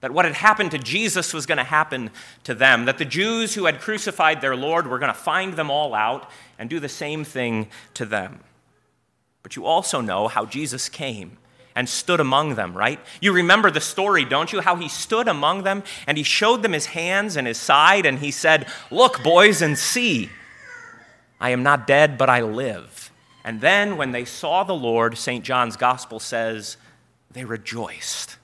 that 0.01 0.13
what 0.13 0.25
had 0.25 0.35
happened 0.35 0.73
to 0.73 0.79
Jesus 0.79 1.33
was 1.33 1.47
going 1.47 1.59
to 1.59 1.65
happen 1.65 2.11
to 2.45 2.55
them, 2.55 2.87
that 2.87 2.99
the 2.99 3.05
Jews 3.05 3.55
who 3.55 3.67
had 3.67 3.81
crucified 3.81 4.41
their 4.41 4.57
Lord 4.57 4.87
were 4.87 4.99
going 4.99 5.13
to 5.13 5.19
find 5.19 5.55
them 5.55 5.71
all 5.71 5.95
out 5.95 6.29
and 6.59 6.69
do 6.69 6.81
the 6.81 6.89
same 6.89 7.25
thing 7.25 7.69
to 7.95 8.05
them. 8.05 8.41
But 9.43 9.57
you 9.57 9.65
also 9.65 10.01
know 10.01 10.29
how 10.29 10.45
Jesus 10.45 10.89
came 10.89 11.39
and 11.75 11.89
stood 11.89 12.21
among 12.21 12.57
them, 12.57 12.77
right? 12.77 13.01
You 13.21 13.33
remember 13.33 13.71
the 13.71 13.81
story, 13.81 14.25
don't 14.25 14.53
you? 14.53 14.61
How 14.61 14.77
he 14.77 14.89
stood 14.89 15.29
among 15.29 15.63
them 15.63 15.85
and 16.07 16.19
he 16.19 16.25
showed 16.25 16.63
them 16.63 16.73
his 16.73 16.87
hands 16.87 17.37
and 17.37 17.47
his 17.47 17.59
side 17.59 18.05
and 18.05 18.19
he 18.19 18.31
said, 18.31 18.67
Look, 18.91 19.23
boys, 19.23 19.63
and 19.63 19.79
see. 19.79 20.31
I 21.43 21.51
am 21.51 21.65
not 21.65 21.89
dead, 21.89 22.17
but 22.17 22.31
I 22.31 22.41
live. 22.41 23.11
And 23.45 23.61
then 23.61 23.97
when 23.97 24.13
they 24.13 24.25
saw 24.25 24.63
the 24.63 24.75
Lord, 24.75 25.19
St. 25.19 25.45
John's 25.45 25.77
gospel 25.77 26.21
says, 26.21 26.77
they 27.33 27.45
rejoiced. 27.45 28.37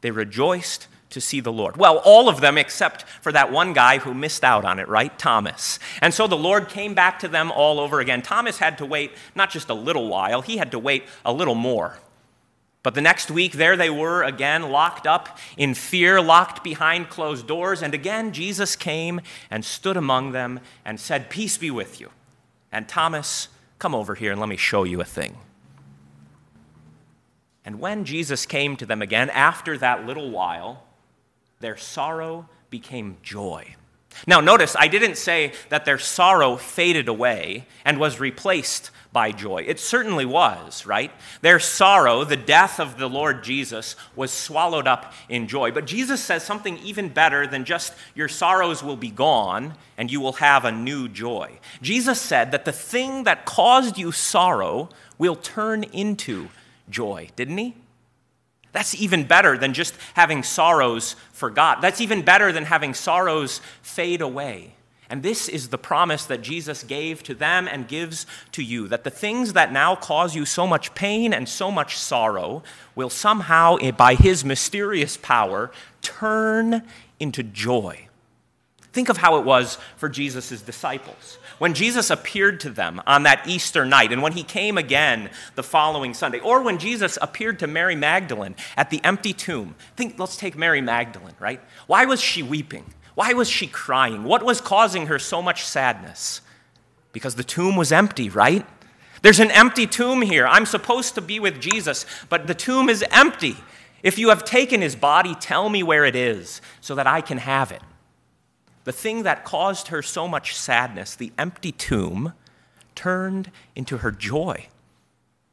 They 0.00 0.10
rejoiced 0.10 0.88
to 1.10 1.20
see 1.20 1.40
the 1.40 1.52
Lord. 1.52 1.76
Well, 1.76 1.98
all 1.98 2.30
of 2.30 2.40
them 2.40 2.56
except 2.56 3.02
for 3.20 3.32
that 3.32 3.52
one 3.52 3.74
guy 3.74 3.98
who 3.98 4.14
missed 4.14 4.44
out 4.44 4.64
on 4.64 4.78
it, 4.78 4.88
right? 4.88 5.16
Thomas. 5.18 5.78
And 6.00 6.14
so 6.14 6.26
the 6.26 6.36
Lord 6.36 6.70
came 6.70 6.94
back 6.94 7.18
to 7.18 7.28
them 7.28 7.52
all 7.52 7.78
over 7.78 8.00
again. 8.00 8.22
Thomas 8.22 8.58
had 8.58 8.78
to 8.78 8.86
wait 8.86 9.12
not 9.34 9.50
just 9.50 9.68
a 9.68 9.74
little 9.74 10.08
while, 10.08 10.40
he 10.40 10.56
had 10.56 10.70
to 10.70 10.78
wait 10.78 11.04
a 11.26 11.32
little 11.34 11.54
more. 11.54 11.98
But 12.82 12.94
the 12.94 13.02
next 13.02 13.30
week, 13.30 13.52
there 13.52 13.76
they 13.76 13.90
were 13.90 14.22
again, 14.24 14.70
locked 14.70 15.06
up 15.06 15.38
in 15.56 15.74
fear, 15.74 16.20
locked 16.20 16.64
behind 16.64 17.10
closed 17.10 17.46
doors. 17.46 17.82
And 17.82 17.94
again, 17.94 18.32
Jesus 18.32 18.74
came 18.74 19.20
and 19.50 19.64
stood 19.64 19.96
among 19.96 20.32
them 20.32 20.60
and 20.84 20.98
said, 20.98 21.30
Peace 21.30 21.58
be 21.58 21.70
with 21.70 22.00
you. 22.00 22.10
And 22.72 22.88
Thomas, 22.88 23.48
come 23.78 23.94
over 23.94 24.14
here 24.14 24.32
and 24.32 24.40
let 24.40 24.48
me 24.48 24.56
show 24.56 24.84
you 24.84 25.00
a 25.00 25.04
thing. 25.04 25.36
And 27.64 27.78
when 27.78 28.04
Jesus 28.04 28.46
came 28.46 28.76
to 28.78 28.86
them 28.86 29.02
again, 29.02 29.30
after 29.30 29.78
that 29.78 30.06
little 30.06 30.30
while, 30.30 30.84
their 31.60 31.76
sorrow 31.76 32.48
became 32.70 33.18
joy. 33.22 33.76
Now, 34.26 34.40
notice, 34.40 34.76
I 34.78 34.88
didn't 34.88 35.16
say 35.16 35.52
that 35.68 35.84
their 35.84 35.98
sorrow 35.98 36.56
faded 36.56 37.08
away 37.08 37.66
and 37.84 37.98
was 37.98 38.20
replaced 38.20 38.90
by 39.12 39.30
joy. 39.30 39.64
It 39.66 39.78
certainly 39.78 40.24
was, 40.24 40.86
right? 40.86 41.10
Their 41.42 41.60
sorrow, 41.60 42.24
the 42.24 42.36
death 42.36 42.80
of 42.80 42.96
the 42.96 43.08
Lord 43.08 43.44
Jesus, 43.44 43.94
was 44.16 44.32
swallowed 44.32 44.86
up 44.86 45.12
in 45.28 45.48
joy. 45.48 45.70
But 45.70 45.86
Jesus 45.86 46.22
says 46.22 46.42
something 46.42 46.78
even 46.78 47.10
better 47.10 47.46
than 47.46 47.64
just 47.64 47.94
your 48.14 48.28
sorrows 48.28 48.82
will 48.82 48.96
be 48.96 49.10
gone 49.10 49.74
and 49.98 50.10
you 50.10 50.20
will 50.20 50.34
have 50.34 50.64
a 50.64 50.72
new 50.72 51.08
joy. 51.08 51.58
Jesus 51.82 52.20
said 52.20 52.52
that 52.52 52.64
the 52.64 52.72
thing 52.72 53.24
that 53.24 53.44
caused 53.44 53.98
you 53.98 54.12
sorrow 54.12 54.88
will 55.18 55.36
turn 55.36 55.84
into 55.84 56.48
joy, 56.88 57.28
didn't 57.36 57.58
he? 57.58 57.74
That's 58.72 58.94
even 58.94 59.24
better 59.24 59.56
than 59.58 59.74
just 59.74 59.94
having 60.14 60.42
sorrows 60.42 61.14
forgot. 61.32 61.80
That's 61.82 62.00
even 62.00 62.22
better 62.22 62.52
than 62.52 62.64
having 62.64 62.94
sorrows 62.94 63.60
fade 63.82 64.20
away. 64.20 64.74
And 65.10 65.22
this 65.22 65.46
is 65.46 65.68
the 65.68 65.76
promise 65.76 66.24
that 66.24 66.40
Jesus 66.40 66.82
gave 66.82 67.22
to 67.24 67.34
them 67.34 67.68
and 67.68 67.86
gives 67.86 68.24
to 68.52 68.62
you 68.62 68.88
that 68.88 69.04
the 69.04 69.10
things 69.10 69.52
that 69.52 69.70
now 69.70 69.94
cause 69.94 70.34
you 70.34 70.46
so 70.46 70.66
much 70.66 70.94
pain 70.94 71.34
and 71.34 71.46
so 71.46 71.70
much 71.70 71.98
sorrow 71.98 72.62
will 72.94 73.10
somehow, 73.10 73.76
eh, 73.76 73.90
by 73.90 74.14
his 74.14 74.42
mysterious 74.42 75.18
power, 75.18 75.70
turn 76.00 76.82
into 77.20 77.42
joy. 77.42 78.08
Think 78.92 79.08
of 79.08 79.16
how 79.16 79.38
it 79.38 79.44
was 79.44 79.78
for 79.96 80.08
Jesus' 80.08 80.60
disciples. 80.60 81.38
When 81.58 81.72
Jesus 81.72 82.10
appeared 82.10 82.60
to 82.60 82.70
them 82.70 83.00
on 83.06 83.22
that 83.22 83.46
Easter 83.48 83.86
night, 83.86 84.12
and 84.12 84.20
when 84.20 84.32
he 84.32 84.42
came 84.42 84.76
again 84.76 85.30
the 85.54 85.62
following 85.62 86.12
Sunday, 86.12 86.40
or 86.40 86.60
when 86.60 86.78
Jesus 86.78 87.18
appeared 87.22 87.58
to 87.60 87.66
Mary 87.66 87.96
Magdalene 87.96 88.54
at 88.76 88.90
the 88.90 89.00
empty 89.02 89.32
tomb. 89.32 89.76
Think, 89.96 90.18
let's 90.18 90.36
take 90.36 90.56
Mary 90.56 90.82
Magdalene, 90.82 91.34
right? 91.40 91.60
Why 91.86 92.04
was 92.04 92.20
she 92.20 92.42
weeping? 92.42 92.84
Why 93.14 93.32
was 93.32 93.48
she 93.48 93.66
crying? 93.66 94.24
What 94.24 94.42
was 94.42 94.60
causing 94.60 95.06
her 95.06 95.18
so 95.18 95.40
much 95.40 95.64
sadness? 95.64 96.42
Because 97.12 97.34
the 97.34 97.44
tomb 97.44 97.76
was 97.76 97.92
empty, 97.92 98.28
right? 98.28 98.66
There's 99.22 99.40
an 99.40 99.50
empty 99.50 99.86
tomb 99.86 100.20
here. 100.20 100.46
I'm 100.46 100.66
supposed 100.66 101.14
to 101.14 101.22
be 101.22 101.40
with 101.40 101.60
Jesus, 101.60 102.04
but 102.28 102.46
the 102.46 102.54
tomb 102.54 102.88
is 102.88 103.04
empty. 103.10 103.56
If 104.02 104.18
you 104.18 104.30
have 104.30 104.44
taken 104.44 104.82
his 104.82 104.96
body, 104.96 105.34
tell 105.34 105.68
me 105.68 105.82
where 105.82 106.04
it 106.04 106.16
is 106.16 106.60
so 106.80 106.94
that 106.96 107.06
I 107.06 107.20
can 107.20 107.38
have 107.38 107.72
it. 107.72 107.80
The 108.84 108.92
thing 108.92 109.22
that 109.22 109.44
caused 109.44 109.88
her 109.88 110.02
so 110.02 110.26
much 110.26 110.56
sadness, 110.56 111.14
the 111.14 111.32
empty 111.38 111.72
tomb, 111.72 112.32
turned 112.94 113.50
into 113.74 113.98
her 113.98 114.10
joy. 114.10 114.68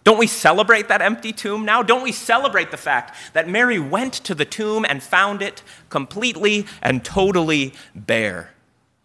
Don't 0.03 0.17
we 0.17 0.27
celebrate 0.27 0.87
that 0.87 1.01
empty 1.01 1.31
tomb 1.31 1.65
now? 1.65 1.83
Don't 1.83 2.03
we 2.03 2.11
celebrate 2.11 2.71
the 2.71 2.77
fact 2.77 3.15
that 3.33 3.49
Mary 3.49 3.79
went 3.79 4.13
to 4.13 4.33
the 4.33 4.45
tomb 4.45 4.85
and 4.87 5.03
found 5.03 5.41
it 5.41 5.61
completely 5.89 6.65
and 6.81 7.03
totally 7.03 7.73
bare? 7.93 8.51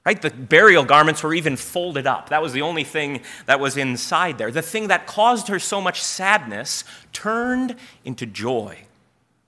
Right? 0.07 0.21
The 0.21 0.31
burial 0.31 0.85
garments 0.85 1.23
were 1.23 1.35
even 1.35 1.57
folded 1.57 2.07
up. 2.07 2.29
That 2.29 2.43
was 2.43 2.53
the 2.53 2.63
only 2.63 2.85
thing 2.85 3.23
that 3.47 3.59
was 3.59 3.77
inside 3.77 4.39
there. 4.39 4.51
The 4.51 4.63
thing 4.63 4.89
that 4.89 5.07
caused 5.07 5.49
her 5.49 5.59
so 5.59 5.81
much 5.81 6.03
sadness 6.03 6.85
turned 7.13 7.77
into 8.05 8.27
joy. 8.27 8.85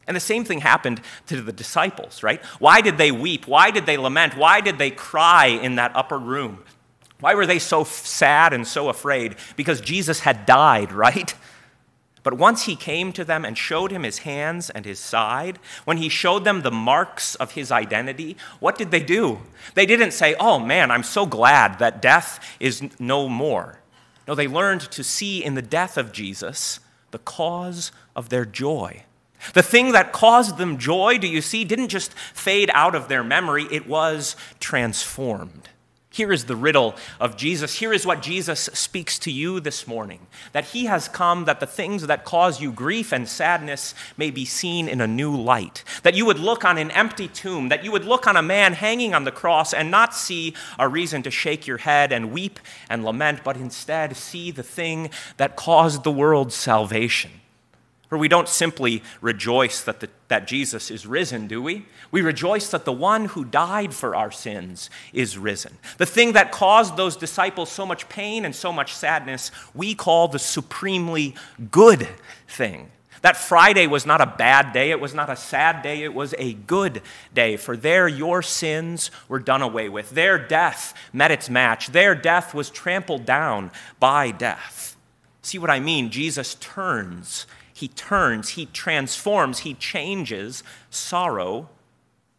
And 0.07 0.17
the 0.17 0.21
same 0.21 0.45
thing 0.45 0.61
happened 0.61 1.01
to 1.27 1.41
the 1.41 1.53
disciples, 1.53 2.23
right? 2.23 2.45
Why 2.59 2.81
did 2.81 2.97
they 2.99 3.11
weep? 3.11 3.47
Why 3.47 3.71
did 3.71 3.87
they 3.87 3.97
lament? 3.97 4.37
Why 4.37 4.61
did 4.61 4.79
they 4.79 4.91
cry 4.91 5.47
in 5.47 5.77
that 5.77 5.95
upper 5.97 6.19
room? 6.19 6.63
Why 7.21 7.35
were 7.35 7.47
they 7.47 7.59
so 7.59 7.85
sad 7.85 8.53
and 8.53 8.67
so 8.67 8.89
afraid? 8.89 9.37
Because 9.57 9.81
Jesus 9.81 10.21
had 10.21 10.47
died, 10.47 10.93
right? 11.07 11.35
But 12.23 12.35
once 12.35 12.65
he 12.65 12.75
came 12.75 13.13
to 13.13 13.25
them 13.25 13.45
and 13.45 13.57
showed 13.57 13.93
him 13.93 14.03
his 14.03 14.19
hands 14.19 14.69
and 14.69 14.85
his 14.85 14.99
side, 14.99 15.61
when 15.85 15.99
he 15.99 16.09
showed 16.09 16.43
them 16.43 16.63
the 16.63 16.73
marks 16.73 17.37
of 17.37 17.53
his 17.53 17.71
identity, 17.71 18.37
what 18.59 18.77
did 18.77 18.91
they 18.91 18.99
do? 18.99 19.39
They 19.75 19.87
didn't 19.87 20.11
say, 20.11 20.35
Oh 20.41 20.59
man, 20.59 20.91
I'm 20.91 21.05
so 21.05 21.25
glad 21.25 21.79
that 21.79 22.03
death 22.03 22.45
is 22.59 22.83
no 22.99 23.29
more. 23.29 23.79
No, 24.27 24.35
they 24.35 24.49
learned 24.49 24.81
to 24.91 25.05
see 25.05 25.45
in 25.45 25.55
the 25.55 25.63
death 25.63 25.97
of 25.97 26.11
Jesus 26.11 26.81
the 27.13 27.21
cause 27.21 27.93
of 28.17 28.29
their 28.29 28.45
joy. 28.45 29.05
The 29.55 29.63
thing 29.63 29.93
that 29.93 30.13
caused 30.13 30.59
them 30.59 30.79
joy, 30.79 31.19
do 31.19 31.27
you 31.27 31.41
see, 31.41 31.65
didn't 31.65 31.89
just 31.89 32.15
fade 32.35 32.71
out 32.75 32.95
of 32.95 33.09
their 33.09 33.25
memory, 33.25 33.67
it 33.71 33.87
was 33.87 34.37
transformed. 34.61 35.69
Here 36.17 36.33
is 36.33 36.47
the 36.47 36.57
riddle 36.57 36.95
of 37.21 37.37
Jesus. 37.37 37.75
Here 37.75 37.93
is 37.93 38.07
what 38.07 38.23
Jesus 38.23 38.71
speaks 38.73 39.19
to 39.19 39.31
you 39.31 39.61
this 39.61 39.87
morning 39.87 40.27
that 40.53 40.65
he 40.65 40.87
has 40.87 41.09
come 41.09 41.45
that 41.45 41.61
the 41.61 41.67
things 41.67 42.07
that 42.07 42.25
cause 42.25 42.59
you 42.59 42.73
grief 42.73 43.13
and 43.13 43.29
sadness 43.29 43.95
may 44.17 44.31
be 44.31 44.47
seen 44.47 44.89
in 44.89 45.03
a 45.03 45.07
new 45.07 45.37
light. 45.37 45.85
That 46.05 46.15
you 46.15 46.25
would 46.25 46.39
look 46.39 46.65
on 46.65 46.79
an 46.79 46.91
empty 46.93 47.29
tomb, 47.29 47.69
that 47.69 47.85
you 47.85 47.93
would 47.93 48.07
look 48.07 48.27
on 48.27 48.35
a 48.35 48.41
man 48.41 48.73
hanging 48.73 49.13
on 49.13 49.25
the 49.25 49.31
cross 49.31 49.75
and 49.75 49.91
not 49.91 50.15
see 50.15 50.55
a 50.79 50.89
reason 50.89 51.23
to 51.23 51.31
shake 51.31 51.67
your 51.67 51.77
head 51.77 52.13
and 52.13 52.33
weep 52.33 52.61
and 52.89 53.05
lament, 53.05 53.41
but 53.45 53.59
instead 53.59 54.17
see 54.17 54.51
the 54.51 54.63
thing 54.63 55.11
that 55.37 55.55
caused 55.55 56.03
the 56.03 56.11
world's 56.11 56.55
salvation 56.55 57.31
for 58.09 58.17
we 58.17 58.29
don't 58.29 58.49
simply 58.49 59.03
rejoice 59.21 59.83
that, 59.83 60.01
the, 60.01 60.09
that 60.29 60.47
Jesus 60.47 60.91
is 60.91 61.07
risen, 61.07 61.49
do 61.49 61.61
we? 61.61 61.87
We 62.13 62.23
rejoice 62.23 62.71
that 62.71 62.85
the 62.85 62.93
one 62.93 63.27
who 63.27 63.45
died 63.45 63.93
for 63.93 64.15
our 64.15 64.31
sins 64.31 64.91
is 65.13 65.37
risen. 65.37 65.79
The 65.99 66.07
thing 66.07 66.35
that 66.35 66.53
caused 66.53 66.97
those 66.97 67.17
disciples 67.17 67.71
so 67.71 67.85
much 67.85 68.09
pain 68.09 68.45
and 68.45 68.55
so 68.55 68.73
much 68.73 68.95
sadness, 68.95 69.51
we 69.75 69.95
call 69.95 70.29
the 70.29 70.39
supremely 70.39 71.35
good 71.71 72.07
thing. 72.47 72.91
That 73.23 73.37
Friday 73.37 73.89
was 73.89 74.07
not 74.07 74.21
a 74.21 74.35
bad 74.39 74.73
day, 74.73 74.93
it 74.93 75.01
was 75.01 75.13
not 75.13 75.29
a 75.29 75.35
sad 75.35 75.83
day, 75.83 76.05
it 76.05 76.15
was 76.15 76.33
a 76.39 76.53
good 76.53 77.03
day. 77.35 77.57
For 77.57 77.77
there 77.77 78.07
your 78.07 78.41
sins 78.41 79.11
were 79.27 79.41
done 79.41 79.63
away 79.63 79.89
with. 79.89 80.11
Their 80.11 80.39
death 80.39 80.95
met 81.13 81.33
its 81.33 81.51
match. 81.51 81.89
Their 81.89 82.15
death 82.15 82.55
was 82.55 82.71
trampled 82.71 83.25
down 83.25 83.73
by 83.99 84.31
death. 84.31 84.97
See 85.43 85.59
what 85.59 85.71
I 85.71 85.81
mean? 85.81 86.11
Jesus 86.11 86.55
turns 86.57 87.47
he 87.77 87.89
turns, 87.89 88.49
he 88.51 88.65
transforms, 88.65 89.59
he 89.59 89.75
changes 89.75 90.63
sorrow 90.89 91.69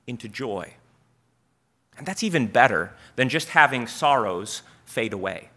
into 0.08 0.28
joy. 0.28 0.74
And 1.96 2.08
that's 2.08 2.24
even 2.24 2.48
better 2.48 2.94
than 3.18 3.30
just 3.30 3.50
having 3.50 3.86
sorrows 3.86 4.64
fade 4.86 5.14
away. 5.14 5.50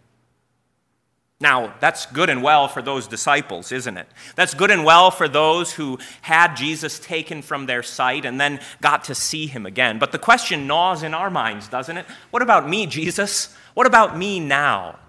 Now, 1.39 1.73
that's 1.79 2.05
good 2.05 2.29
and 2.29 2.43
well 2.43 2.67
for 2.67 2.83
those 2.83 3.07
disciples, 3.07 3.71
isn't 3.71 3.97
it? 3.97 4.07
That's 4.35 4.53
good 4.53 4.69
and 4.69 4.85
well 4.85 5.09
for 5.09 5.27
those 5.27 5.73
who 5.73 5.97
had 6.21 6.53
Jesus 6.53 6.99
taken 6.99 7.41
from 7.41 7.65
their 7.65 7.81
sight 7.81 8.23
and 8.23 8.39
then 8.39 8.59
got 8.81 9.05
to 9.05 9.15
see 9.15 9.47
him 9.47 9.65
again. 9.65 9.97
But 9.97 10.11
the 10.11 10.19
question 10.19 10.67
gnaws 10.67 11.01
in 11.01 11.15
our 11.15 11.31
minds, 11.31 11.67
doesn't 11.67 11.97
it? 11.97 12.05
What 12.29 12.43
about 12.43 12.69
me, 12.69 12.85
Jesus? 12.85 13.55
What 13.73 13.87
about 13.87 14.15
me 14.15 14.39
now? 14.39 14.99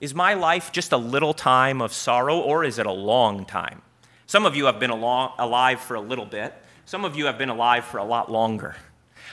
Is 0.00 0.14
my 0.14 0.34
life 0.34 0.72
just 0.72 0.92
a 0.92 0.96
little 0.96 1.32
time 1.32 1.80
of 1.80 1.92
sorrow, 1.92 2.38
or 2.38 2.64
is 2.64 2.78
it 2.78 2.86
a 2.86 2.92
long 2.92 3.44
time? 3.46 3.82
Some 4.26 4.44
of 4.44 4.54
you 4.54 4.66
have 4.66 4.78
been 4.78 4.90
alive 4.90 5.80
for 5.80 5.94
a 5.94 6.00
little 6.00 6.26
bit, 6.26 6.54
some 6.84 7.04
of 7.04 7.16
you 7.16 7.26
have 7.26 7.38
been 7.38 7.48
alive 7.48 7.84
for 7.84 7.98
a 7.98 8.04
lot 8.04 8.30
longer. 8.30 8.76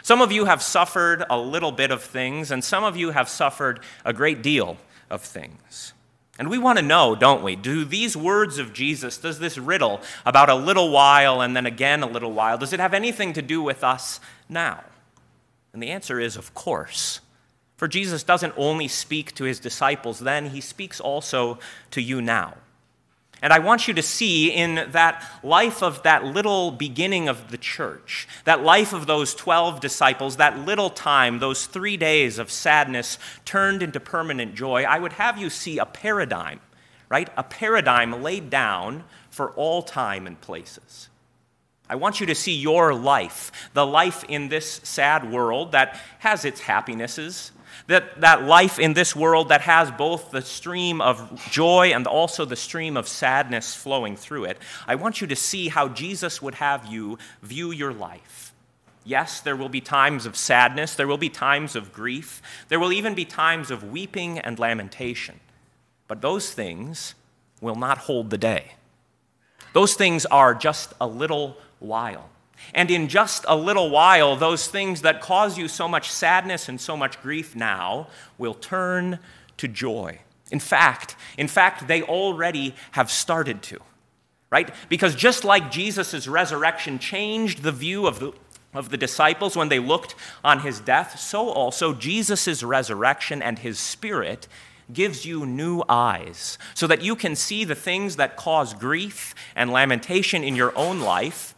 Some 0.02 0.22
of 0.22 0.32
you 0.32 0.46
have 0.46 0.62
suffered 0.62 1.24
a 1.30 1.38
little 1.38 1.72
bit 1.72 1.92
of 1.92 2.02
things, 2.02 2.50
and 2.50 2.64
some 2.64 2.84
of 2.84 2.98
you 2.98 3.12
have 3.12 3.30
suffered 3.30 3.80
a 4.04 4.14
great 4.14 4.42
deal 4.42 4.78
of 5.10 5.22
things. 5.22 5.94
And 6.40 6.50
we 6.50 6.58
want 6.58 6.80
to 6.80 6.84
know, 6.84 7.16
don't 7.16 7.44
we? 7.44 7.56
Do 7.56 7.86
these 7.86 8.18
words 8.18 8.58
of 8.58 8.74
Jesus, 8.74 9.18
does 9.18 9.38
this 9.38 9.58
riddle 9.58 10.02
about 10.26 10.50
a 10.50 10.56
little 10.56 10.90
while 10.90 11.42
and 11.42 11.56
then 11.56 11.68
again 11.68 12.02
a 12.02 12.08
little 12.08 12.32
while, 12.32 12.58
does 12.58 12.74
it 12.74 12.80
have 12.80 12.94
anything 12.94 13.34
to 13.34 13.42
do 13.42 13.62
with 13.62 13.84
us 13.84 14.20
now? 14.50 14.84
And 15.74 15.84
the 15.84 15.92
answer 15.92 16.20
is, 16.20 16.36
of 16.36 16.54
course. 16.54 17.20
For 17.84 17.90
Jesus 17.90 18.24
doesn't 18.24 18.54
only 18.56 18.88
speak 18.88 19.36
to 19.36 19.44
his 19.44 19.60
disciples 19.60 20.20
then, 20.20 20.52
he 20.52 20.62
speaks 20.62 21.02
also 21.02 21.60
to 21.92 22.02
you 22.02 22.22
now. 22.22 22.54
And 23.42 23.52
I 23.52 23.60
want 23.60 23.90
you 23.90 23.94
to 23.96 24.02
see 24.02 24.50
in 24.50 24.76
that 24.94 25.22
life 25.44 25.84
of 25.84 26.02
that 26.04 26.24
little 26.24 26.72
beginning 26.72 27.28
of 27.28 27.52
the 27.52 27.58
church, 27.58 28.26
that 28.46 28.64
life 28.64 28.94
of 28.94 29.06
those 29.06 29.36
12 29.36 29.82
disciples, 29.82 30.38
that 30.38 30.60
little 30.60 30.90
time, 30.90 31.40
those 31.40 31.66
three 31.66 31.98
days 31.98 32.40
of 32.40 32.50
sadness 32.50 33.20
turned 33.44 33.84
into 33.84 34.00
permanent 34.00 34.56
joy, 34.56 34.84
I 34.84 34.98
would 34.98 35.12
have 35.12 35.38
you 35.38 35.50
see 35.50 35.78
a 35.78 35.86
paradigm, 35.86 36.62
right? 37.10 37.28
A 37.36 37.44
paradigm 37.44 38.24
laid 38.24 38.50
down 38.50 39.04
for 39.30 39.52
all 39.52 39.82
time 39.82 40.26
and 40.26 40.40
places. 40.40 41.10
I 41.90 41.96
want 41.96 42.22
you 42.22 42.28
to 42.28 42.36
see 42.36 42.56
your 42.56 42.94
life, 42.94 43.52
the 43.74 43.86
life 43.86 44.24
in 44.30 44.48
this 44.48 44.80
sad 44.86 45.30
world 45.30 45.74
that 45.74 46.00
has 46.20 46.46
its 46.46 46.62
happinesses 46.62 47.52
that, 47.88 48.22
that 48.22 48.44
life 48.44 48.80
in 48.80 48.94
this 48.94 49.16
world 49.16 49.50
that 49.50 49.62
has 49.62 49.92
both 49.92 50.32
the 50.32 50.42
stream 50.42 51.02
of 51.02 51.42
joy 51.50 51.92
and 51.94 52.08
also 52.08 52.46
the 52.46 52.56
stream 52.56 52.96
of 52.96 53.08
sadness 53.08 53.76
flowing 53.76 54.16
through 54.16 54.46
it, 54.46 54.58
I 54.88 54.96
want 54.96 55.22
you 55.22 55.28
to 55.28 55.36
see 55.36 55.68
how 55.68 55.90
Jesus 55.90 56.42
would 56.42 56.56
have 56.56 56.86
you 56.86 57.18
view 57.42 57.72
your 57.72 57.94
life. 57.94 58.54
Yes, 59.06 59.42
there 59.42 59.58
will 59.58 59.70
be 59.70 59.82
times 59.82 60.26
of 60.26 60.38
sadness, 60.38 60.96
there 60.96 61.08
will 61.08 61.18
be 61.18 61.30
times 61.30 61.76
of 61.76 61.92
grief, 61.92 62.42
there 62.70 62.80
will 62.80 62.94
even 62.94 63.16
be 63.16 63.26
times 63.26 63.70
of 63.70 63.92
weeping 63.92 64.40
and 64.40 64.58
lamentation. 64.58 65.40
But 66.08 66.22
those 66.22 66.52
things 66.54 67.16
will 67.60 67.76
not 67.76 67.98
hold 67.98 68.30
the 68.30 68.38
day. 68.38 68.74
Those 69.74 69.96
things 69.96 70.26
are 70.28 70.54
just 70.54 70.94
a 71.02 71.08
little 71.08 71.58
while. 71.80 72.30
And 72.74 72.90
in 72.90 73.08
just 73.08 73.46
a 73.48 73.56
little 73.56 73.90
while, 73.90 74.36
those 74.36 74.68
things 74.68 75.02
that 75.02 75.22
cause 75.22 75.58
you 75.58 75.68
so 75.68 75.88
much 75.88 76.12
sadness 76.12 76.70
and 76.70 76.80
so 76.80 76.96
much 76.98 77.22
grief 77.22 77.56
now 77.56 78.08
will 78.38 78.54
turn 78.54 79.20
to 79.58 79.68
joy. 79.68 80.20
In 80.52 80.60
fact, 80.60 81.16
in 81.38 81.48
fact, 81.48 81.88
they 81.88 82.02
already 82.02 82.76
have 82.92 83.10
started 83.12 83.62
to. 83.64 83.80
Right? 84.50 84.72
Because 84.88 85.16
just 85.16 85.44
like 85.44 85.72
Jesus' 85.72 86.28
resurrection 86.28 87.00
changed 87.00 87.64
the 87.64 87.72
view 87.72 88.06
of 88.06 88.20
the, 88.20 88.34
of 88.74 88.90
the 88.90 88.98
disciples 88.98 89.56
when 89.56 89.70
they 89.70 89.80
looked 89.80 90.14
on 90.44 90.60
his 90.60 90.80
death, 90.80 91.20
so 91.20 91.50
also 91.50 91.94
Jesus' 91.94 92.62
resurrection 92.62 93.42
and 93.42 93.60
his 93.60 93.80
spirit 93.80 94.48
gives 94.92 95.26
you 95.26 95.46
new 95.46 95.82
eyes 95.90 96.58
so 96.74 96.88
that 96.88 97.02
you 97.02 97.16
can 97.16 97.36
see 97.36 97.64
the 97.64 97.76
things 97.76 98.18
that 98.18 98.38
cause 98.38 98.74
grief 98.74 99.34
and 99.56 99.72
lamentation 99.72 100.44
in 100.44 100.56
your 100.56 100.78
own 100.78 101.00
life 101.00 101.53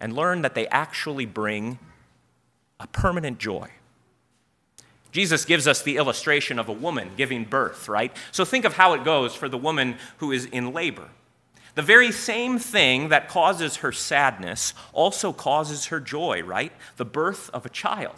and 0.00 0.14
learn 0.14 0.42
that 0.42 0.54
they 0.54 0.66
actually 0.68 1.26
bring 1.26 1.78
a 2.78 2.86
permanent 2.86 3.38
joy. 3.38 3.68
Jesus 5.12 5.44
gives 5.44 5.66
us 5.66 5.82
the 5.82 5.96
illustration 5.96 6.58
of 6.58 6.68
a 6.68 6.72
woman 6.72 7.10
giving 7.16 7.44
birth, 7.44 7.88
right? 7.88 8.16
So 8.30 8.44
think 8.44 8.64
of 8.64 8.74
how 8.74 8.94
it 8.94 9.04
goes 9.04 9.34
for 9.34 9.48
the 9.48 9.58
woman 9.58 9.96
who 10.18 10.32
is 10.32 10.46
in 10.46 10.72
labor. 10.72 11.08
The 11.74 11.82
very 11.82 12.12
same 12.12 12.58
thing 12.58 13.08
that 13.08 13.28
causes 13.28 13.76
her 13.76 13.92
sadness 13.92 14.74
also 14.92 15.32
causes 15.32 15.86
her 15.86 16.00
joy, 16.00 16.42
right? 16.42 16.72
The 16.96 17.04
birth 17.04 17.50
of 17.52 17.66
a 17.66 17.68
child. 17.68 18.16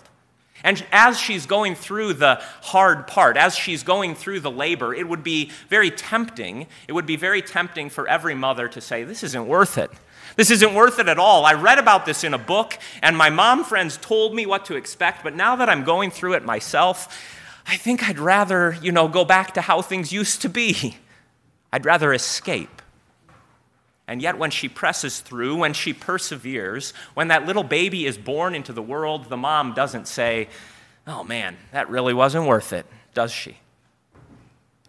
And 0.65 0.85
as 0.93 1.19
she's 1.19 1.47
going 1.47 1.75
through 1.75 2.15
the 2.15 2.37
hard 2.63 3.07
part, 3.07 3.37
as 3.37 3.57
she's 3.57 3.83
going 3.83 4.15
through 4.15 4.41
the 4.41 4.51
labor, 4.51 4.95
it 4.95 5.09
would 5.09 5.25
be 5.25 5.51
very 5.69 5.91
tempting. 5.91 6.67
It 6.87 6.93
would 6.93 7.07
be 7.07 7.17
very 7.17 7.43
tempting 7.43 7.91
for 7.91 8.07
every 8.07 8.35
mother 8.35 8.69
to 8.69 8.81
say, 8.81 9.03
This 9.03 9.25
isn't 9.25 9.47
worth 9.47 9.77
it. 9.77 9.91
This 10.37 10.51
isn't 10.51 10.75
worth 10.75 10.99
it 10.99 11.09
at 11.09 11.19
all. 11.19 11.45
I 11.45 11.55
read 11.55 11.79
about 11.79 12.07
this 12.07 12.25
in 12.25 12.35
a 12.35 12.39
book, 12.39 12.79
and 13.03 13.17
my 13.17 13.31
mom 13.31 13.65
friends 13.65 13.97
told 13.97 14.35
me 14.35 14.47
what 14.47 14.65
to 14.67 14.77
expect, 14.77 15.23
but 15.23 15.35
now 15.35 15.57
that 15.57 15.69
I'm 15.69 15.85
going 15.85 16.11
through 16.11 16.35
it 16.35 16.45
myself, 16.45 17.17
I 17.67 17.77
think 17.77 18.09
I'd 18.09 18.19
rather, 18.19 18.77
you 18.83 18.93
know, 18.93 19.09
go 19.09 19.25
back 19.25 19.55
to 19.55 19.61
how 19.61 19.83
things 19.83 20.13
used 20.13 20.43
to 20.43 20.49
be. 20.49 20.97
I'd 21.73 21.85
rather 21.85 22.13
escape. 22.13 22.83
And 24.07 24.21
yet, 24.21 24.37
when 24.37 24.51
she 24.51 24.69
presses 24.69 25.21
through, 25.21 25.57
when 25.57 25.73
she 25.73 25.93
perseveres, 25.93 26.93
when 27.15 27.29
that 27.29 27.47
little 27.47 27.63
baby 27.63 28.05
is 28.05 28.19
born 28.19 28.55
into 28.55 28.73
the 28.73 28.83
world, 28.83 29.31
the 29.31 29.37
mom 29.37 29.75
doesn't 29.75 30.09
say, 30.09 30.49
Oh 31.07 31.25
man, 31.25 31.57
that 31.73 31.89
really 31.89 32.15
wasn't 32.15 32.47
worth 32.47 32.73
it, 32.73 32.87
does 33.15 33.33
she? 33.33 33.59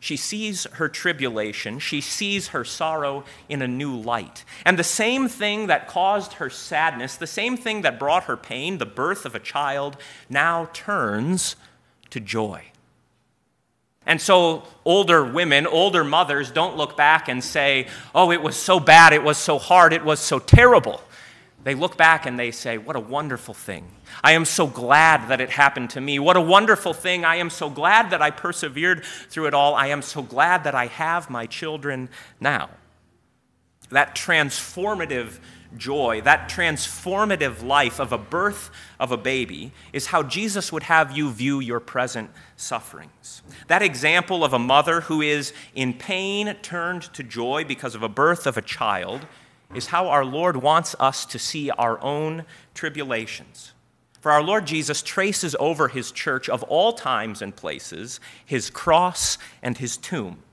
She 0.04 0.18
sees 0.18 0.66
her 0.74 0.90
tribulation, 0.90 1.80
she 1.80 2.02
sees 2.02 2.50
her 2.50 2.66
sorrow 2.66 3.24
in 3.48 3.62
a 3.62 3.70
new 3.70 3.96
light. 3.96 4.44
And 4.66 4.78
the 4.78 4.84
same 4.84 5.30
thing 5.30 5.68
that 5.68 5.88
caused 5.88 6.34
her 6.34 6.50
sadness, 6.50 7.16
the 7.16 7.26
same 7.26 7.56
thing 7.56 7.84
that 7.84 8.00
brought 8.00 8.26
her 8.26 8.36
pain, 8.36 8.80
the 8.80 8.86
birth 8.86 9.26
of 9.26 9.34
a 9.34 9.40
child, 9.40 9.96
now 10.30 10.68
turns 10.74 11.56
to 12.10 12.20
joy. 12.20 12.66
And 14.06 14.20
so, 14.20 14.64
older 14.84 15.24
women, 15.24 15.66
older 15.66 16.04
mothers 16.04 16.52
don't 16.52 16.76
look 16.76 16.98
back 16.98 17.30
and 17.30 17.42
say, 17.42 17.88
Oh, 18.14 18.30
it 18.30 18.42
was 18.42 18.58
so 18.58 18.82
bad, 18.82 19.14
it 19.14 19.24
was 19.24 19.38
so 19.38 19.58
hard, 19.58 19.94
it 19.94 20.04
was 20.04 20.20
so 20.20 20.38
terrible. 20.38 21.02
They 21.64 21.76
look 21.76 21.98
back 21.98 22.26
and 22.26 22.38
they 22.38 22.52
say, 22.52 22.78
What 22.78 22.96
a 22.96 23.00
wonderful 23.00 23.54
thing. 23.54 23.90
I 24.24 24.34
am 24.34 24.46
so 24.46 24.68
glad 24.68 25.30
that 25.30 25.40
it 25.40 25.50
happened 25.50 25.92
to 25.92 26.02
me. 26.02 26.20
What 26.20 26.38
a 26.38 26.42
wonderful 26.42 26.94
thing. 26.94 27.24
I 27.24 27.38
am 27.38 27.50
so 27.50 27.70
glad 27.70 28.10
that 28.10 28.22
I 28.22 28.32
persevered 28.32 29.06
through 29.06 29.48
it 29.48 29.54
all. 29.54 29.74
I 29.74 29.88
am 29.88 30.02
so 30.02 30.22
glad 30.22 30.66
that 30.66 30.76
I 30.76 30.88
have 30.88 31.30
my 31.30 31.46
children 31.46 32.10
now. 32.40 32.70
That 33.90 34.16
transformative 34.16 35.40
joy, 35.78 36.22
that 36.22 36.50
transformative 36.50 37.64
life 37.64 38.00
of 38.00 38.12
a 38.12 38.18
birth 38.18 38.70
of 39.00 39.12
a 39.12 39.18
baby, 39.18 39.72
is 39.92 40.08
how 40.08 40.24
Jesus 40.24 40.72
would 40.72 40.84
have 40.84 41.16
you 41.16 41.32
view 41.32 41.60
your 41.60 41.80
present 41.80 42.30
sufferings. 42.58 43.42
That 43.68 43.82
example 43.82 44.44
of 44.44 44.54
a 44.54 44.60
mother 44.60 45.02
who 45.02 45.22
is 45.22 45.54
in 45.76 45.94
pain 45.94 46.56
turned 46.62 47.04
to 47.14 47.24
joy 47.24 47.64
because 47.64 47.96
of 47.96 48.04
a 48.04 48.10
birth 48.10 48.46
of 48.46 48.58
a 48.58 48.62
child 48.62 49.26
is 49.76 49.88
how 49.88 50.10
our 50.10 50.26
Lord 50.26 50.58
wants 50.58 50.96
us 51.00 51.26
to 51.28 51.40
see 51.40 51.70
our 51.72 52.02
own 52.02 52.46
tribulations. 52.74 53.74
For 54.22 54.32
our 54.32 54.44
Lord 54.44 54.66
Jesus 54.66 55.02
traces 55.02 55.56
over 55.60 55.90
his 55.90 56.12
church 56.12 56.48
of 56.48 56.64
all 56.64 56.94
times 56.94 57.42
and 57.42 57.56
places 57.56 58.20
his 58.46 58.70
cross 58.70 59.38
and 59.62 59.78
his 59.78 59.98
tomb 59.98 60.44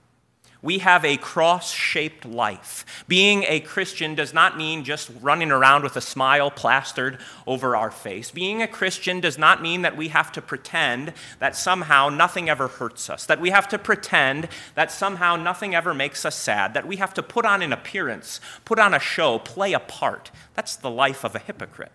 we 0.62 0.78
have 0.78 1.04
a 1.04 1.16
cross 1.16 1.72
shaped 1.72 2.24
life. 2.24 3.04
Being 3.08 3.44
a 3.48 3.60
Christian 3.60 4.14
does 4.14 4.34
not 4.34 4.58
mean 4.58 4.84
just 4.84 5.10
running 5.20 5.50
around 5.50 5.84
with 5.84 5.96
a 5.96 6.02
smile 6.02 6.50
plastered 6.50 7.18
over 7.46 7.74
our 7.74 7.90
face. 7.90 8.30
Being 8.30 8.60
a 8.60 8.68
Christian 8.68 9.20
does 9.20 9.38
not 9.38 9.62
mean 9.62 9.82
that 9.82 9.96
we 9.96 10.08
have 10.08 10.30
to 10.32 10.42
pretend 10.42 11.14
that 11.38 11.56
somehow 11.56 12.10
nothing 12.10 12.50
ever 12.50 12.68
hurts 12.68 13.08
us, 13.08 13.24
that 13.26 13.40
we 13.40 13.50
have 13.50 13.68
to 13.68 13.78
pretend 13.78 14.48
that 14.74 14.92
somehow 14.92 15.36
nothing 15.36 15.74
ever 15.74 15.94
makes 15.94 16.26
us 16.26 16.36
sad, 16.36 16.74
that 16.74 16.86
we 16.86 16.96
have 16.96 17.14
to 17.14 17.22
put 17.22 17.46
on 17.46 17.62
an 17.62 17.72
appearance, 17.72 18.40
put 18.64 18.78
on 18.78 18.92
a 18.92 19.00
show, 19.00 19.38
play 19.38 19.72
a 19.72 19.80
part. 19.80 20.30
That's 20.54 20.76
the 20.76 20.90
life 20.90 21.24
of 21.24 21.34
a 21.34 21.38
hypocrite. 21.38 21.92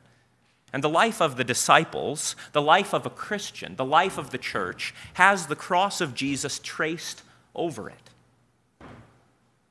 And 0.74 0.84
the 0.84 0.90
life 0.90 1.22
of 1.22 1.38
the 1.38 1.44
disciples, 1.44 2.36
the 2.52 2.62
life 2.62 2.94
of 2.94 3.06
a 3.06 3.12
Christian, 3.12 3.76
the 3.76 3.86
life 3.86 4.18
of 4.18 4.32
the 4.32 4.38
church, 4.38 4.94
has 5.14 5.46
the 5.46 5.56
cross 5.56 6.02
of 6.02 6.16
Jesus 6.16 6.60
traced 6.60 7.22
over 7.54 7.90
it. 7.90 8.10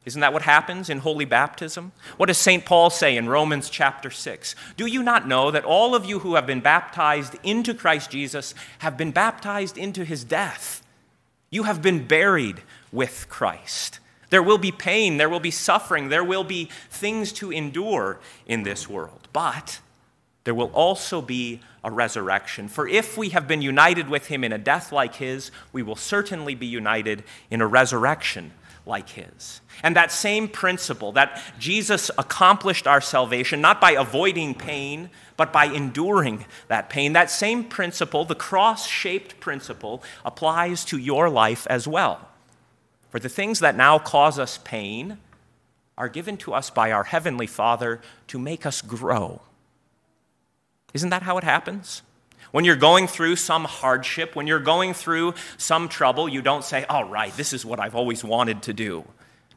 Isn't 0.04 0.20
that 0.20 0.34
what 0.34 0.42
happens 0.42 0.90
in 0.90 0.98
holy 0.98 1.24
baptism? 1.24 1.92
What 2.18 2.26
does 2.26 2.36
St. 2.36 2.64
Paul 2.64 2.90
say 2.90 3.16
in 3.16 3.28
Romans 3.28 3.70
chapter 3.70 4.10
6? 4.10 4.54
Do 4.76 4.86
you 4.86 5.02
not 5.02 5.26
know 5.26 5.50
that 5.50 5.64
all 5.64 5.94
of 5.94 6.04
you 6.04 6.18
who 6.18 6.34
have 6.34 6.46
been 6.46 6.60
baptized 6.60 7.36
into 7.42 7.72
Christ 7.72 8.10
Jesus 8.10 8.54
have 8.80 8.98
been 8.98 9.12
baptized 9.12 9.78
into 9.78 10.04
his 10.04 10.22
death? 10.22 10.82
You 11.48 11.62
have 11.62 11.80
been 11.80 12.06
buried 12.06 12.60
with 12.92 13.26
Christ. 13.30 13.98
There 14.28 14.42
will 14.42 14.58
be 14.58 14.72
pain, 14.72 15.16
there 15.16 15.28
will 15.28 15.40
be 15.40 15.50
suffering, 15.50 16.08
there 16.08 16.24
will 16.24 16.44
be 16.44 16.68
things 16.90 17.32
to 17.34 17.50
endure 17.50 18.18
in 18.46 18.62
this 18.62 18.88
world. 18.88 19.28
But 19.32 19.80
there 20.44 20.54
will 20.54 20.70
also 20.74 21.22
be 21.22 21.60
a 21.82 21.90
resurrection. 21.90 22.68
For 22.68 22.86
if 22.86 23.16
we 23.16 23.30
have 23.30 23.48
been 23.48 23.62
united 23.62 24.10
with 24.10 24.26
him 24.26 24.44
in 24.44 24.52
a 24.52 24.58
death 24.58 24.92
like 24.92 25.14
his, 25.14 25.50
we 25.72 25.82
will 25.82 25.96
certainly 25.96 26.54
be 26.54 26.66
united 26.66 27.24
in 27.50 27.62
a 27.62 27.66
resurrection 27.66 28.52
like 28.86 29.08
his. 29.10 29.60
And 29.82 29.96
that 29.96 30.12
same 30.12 30.48
principle 30.48 31.12
that 31.12 31.40
Jesus 31.58 32.10
accomplished 32.18 32.86
our 32.86 33.00
salvation 33.00 33.60
not 33.60 33.80
by 33.80 33.92
avoiding 33.92 34.54
pain, 34.54 35.10
but 35.36 35.52
by 35.52 35.66
enduring 35.66 36.44
that 36.68 36.90
pain, 36.90 37.14
that 37.14 37.30
same 37.30 37.64
principle, 37.64 38.24
the 38.24 38.34
cross 38.34 38.86
shaped 38.86 39.40
principle, 39.40 40.02
applies 40.24 40.84
to 40.86 40.98
your 40.98 41.28
life 41.30 41.66
as 41.68 41.88
well. 41.88 42.28
For 43.10 43.18
the 43.18 43.28
things 43.28 43.60
that 43.60 43.76
now 43.76 43.98
cause 43.98 44.38
us 44.38 44.58
pain 44.64 45.18
are 45.96 46.08
given 46.08 46.36
to 46.38 46.52
us 46.52 46.70
by 46.70 46.90
our 46.90 47.04
Heavenly 47.04 47.46
Father 47.46 48.00
to 48.28 48.38
make 48.38 48.66
us 48.66 48.82
grow. 48.82 49.40
Isn't 50.92 51.10
that 51.10 51.22
how 51.22 51.38
it 51.38 51.44
happens? 51.44 52.02
When 52.54 52.64
you're 52.64 52.76
going 52.76 53.08
through 53.08 53.34
some 53.34 53.64
hardship, 53.64 54.36
when 54.36 54.46
you're 54.46 54.60
going 54.60 54.94
through 54.94 55.34
some 55.58 55.88
trouble, 55.88 56.28
you 56.28 56.40
don't 56.40 56.62
say, 56.62 56.84
All 56.84 57.02
right, 57.02 57.36
this 57.36 57.52
is 57.52 57.66
what 57.66 57.80
I've 57.80 57.96
always 57.96 58.22
wanted 58.22 58.62
to 58.62 58.72
do. 58.72 59.02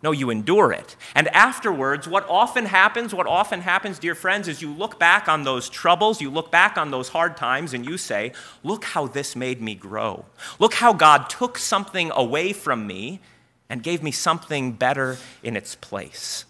No, 0.02 0.12
you 0.12 0.32
endure 0.32 0.72
it. 0.72 0.96
And 1.14 1.28
afterwards, 1.28 2.08
what 2.08 2.28
often 2.28 2.66
happens, 2.66 3.14
what 3.14 3.28
often 3.28 3.62
happens, 3.62 4.00
dear 4.00 4.16
friends, 4.16 4.48
is 4.48 4.64
you 4.64 4.74
look 4.74 4.98
back 4.98 5.30
on 5.30 5.44
those 5.44 5.70
troubles, 5.70 6.22
you 6.22 6.32
look 6.32 6.50
back 6.50 6.76
on 6.76 6.90
those 6.90 7.10
hard 7.10 7.38
times, 7.38 7.76
and 7.76 7.86
you 7.86 8.00
say, 8.00 8.32
Look 8.64 8.84
how 8.84 9.06
this 9.06 9.36
made 9.36 9.62
me 9.62 9.76
grow. 9.76 10.26
Look 10.58 10.74
how 10.74 10.92
God 10.92 11.30
took 11.30 11.60
something 11.60 12.12
away 12.16 12.52
from 12.52 12.88
me 12.88 13.20
and 13.70 13.84
gave 13.84 14.02
me 14.02 14.10
something 14.10 14.72
better 14.72 15.20
in 15.44 15.56
its 15.56 15.76
place. 15.76 16.46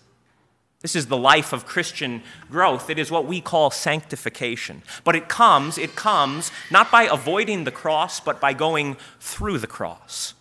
This 0.81 0.95
is 0.95 1.07
the 1.07 1.17
life 1.17 1.53
of 1.53 1.65
Christian 1.65 2.21
growth. 2.51 2.89
It 2.89 2.99
is 2.99 3.09
what 3.09 3.25
we 3.25 3.41
call 3.41 3.71
sanctification. 3.71 4.83
But 5.03 5.15
it 5.15 5.27
comes, 5.27 5.77
it 5.77 5.95
comes 5.95 6.51
not 6.69 6.91
by 6.91 7.03
avoiding 7.03 7.63
the 7.63 7.71
cross, 7.71 8.19
but 8.19 8.39
by 8.39 8.53
going 8.53 8.97
through 9.19 9.57
the 9.57 9.67
cross. 9.67 10.35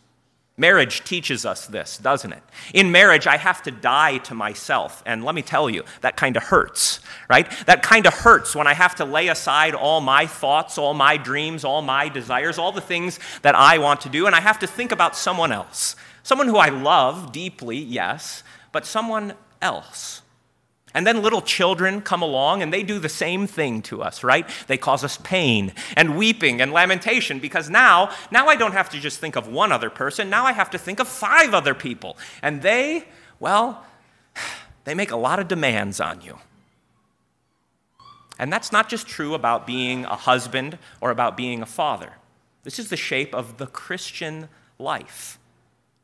Marriage 0.59 1.05
teaches 1.05 1.45
us 1.45 1.67
this, 1.67 1.99
doesn't 1.99 2.33
it? 2.33 2.43
In 2.73 2.91
marriage, 2.91 3.27
I 3.27 3.37
have 3.37 3.63
to 3.65 3.71
die 3.71 4.19
to 4.19 4.35
myself. 4.35 5.03
And 5.05 5.23
let 5.23 5.35
me 5.35 5.43
tell 5.43 5.69
you, 5.69 5.85
that 6.01 6.17
kind 6.17 6.37
of 6.37 6.45
hurts, 6.45 7.01
right? 7.29 7.51
That 7.67 7.83
kind 7.83 8.07
of 8.07 8.15
hurts 8.15 8.57
when 8.57 8.67
I 8.67 8.73
have 8.73 8.95
to 8.97 9.05
lay 9.05 9.29
aside 9.29 9.75
all 9.75 10.01
my 10.01 10.27
thoughts, 10.27 10.79
all 10.79 10.95
my 10.95 11.19
dreams, 11.19 11.63
all 11.63 11.83
my 11.83 12.09
desires, 12.09 12.59
all 12.59 12.73
the 12.73 12.81
things 12.81 13.19
that 13.43 13.55
I 13.55 13.77
want 13.79 14.03
to 14.03 14.09
do, 14.09 14.27
and 14.27 14.35
I 14.35 14.41
have 14.41 14.59
to 14.61 14.67
think 14.67 14.93
about 14.93 15.15
someone 15.15 15.53
else. 15.53 15.95
Someone 16.23 16.49
who 16.49 16.57
I 16.57 16.71
love 16.71 17.33
deeply, 17.33 17.77
yes, 17.77 18.43
but 18.73 18.87
someone 18.87 19.35
else. 19.61 20.23
And 20.97 21.07
then 21.07 21.21
little 21.21 21.43
children 21.43 22.01
come 22.01 22.23
along 22.23 22.63
and 22.63 22.73
they 22.73 22.83
do 22.83 22.99
the 22.99 23.11
same 23.11 23.47
thing 23.47 23.83
to 23.83 24.03
us, 24.03 24.25
right? 24.25 24.49
They 24.67 24.79
cause 24.79 25.05
us 25.05 25.19
pain 25.23 25.75
and 25.95 26.17
weeping 26.17 26.63
and 26.63 26.73
lamentation 26.73 27.39
because 27.39 27.69
now, 27.69 28.15
now 28.31 28.47
I 28.47 28.57
don't 28.57 28.73
have 28.73 28.89
to 28.91 28.99
just 28.99 29.21
think 29.21 29.37
of 29.37 29.47
one 29.47 29.73
other 29.73 29.91
person. 29.91 30.31
Now 30.31 30.47
I 30.47 30.53
have 30.53 30.71
to 30.71 30.79
think 30.79 30.99
of 30.99 31.07
five 31.07 31.53
other 31.53 31.75
people. 31.75 32.17
And 32.41 32.63
they, 32.63 33.05
well, 33.39 33.85
they 34.85 34.95
make 34.95 35.11
a 35.11 35.19
lot 35.19 35.39
of 35.39 35.49
demands 35.49 36.01
on 36.01 36.23
you. 36.23 36.39
And 38.39 38.51
that's 38.51 38.73
not 38.73 38.89
just 38.89 39.07
true 39.07 39.35
about 39.35 39.67
being 39.67 40.07
a 40.07 40.17
husband 40.17 40.79
or 41.03 41.11
about 41.11 41.37
being 41.37 41.61
a 41.61 41.67
father. 41.67 42.13
This 42.63 42.79
is 42.79 42.89
the 42.89 42.97
shape 42.97 43.35
of 43.35 43.59
the 43.59 43.67
Christian 43.67 44.49
life. 44.79 45.39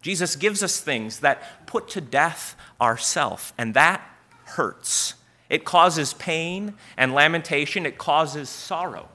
Jesus 0.03 0.37
gives 0.37 0.63
us 0.63 0.83
things 0.83 1.21
that 1.21 1.67
put 1.67 1.89
to 1.91 2.03
death 2.03 2.57
ourself, 2.79 3.55
and 3.57 3.73
that 3.73 4.07
hurts. 4.57 5.15
It 5.51 5.65
causes 5.65 6.15
pain 6.15 6.75
and 6.97 7.13
lamentation, 7.15 7.85
it 7.85 7.99
causes 7.99 8.49
sorrow. 8.49 9.09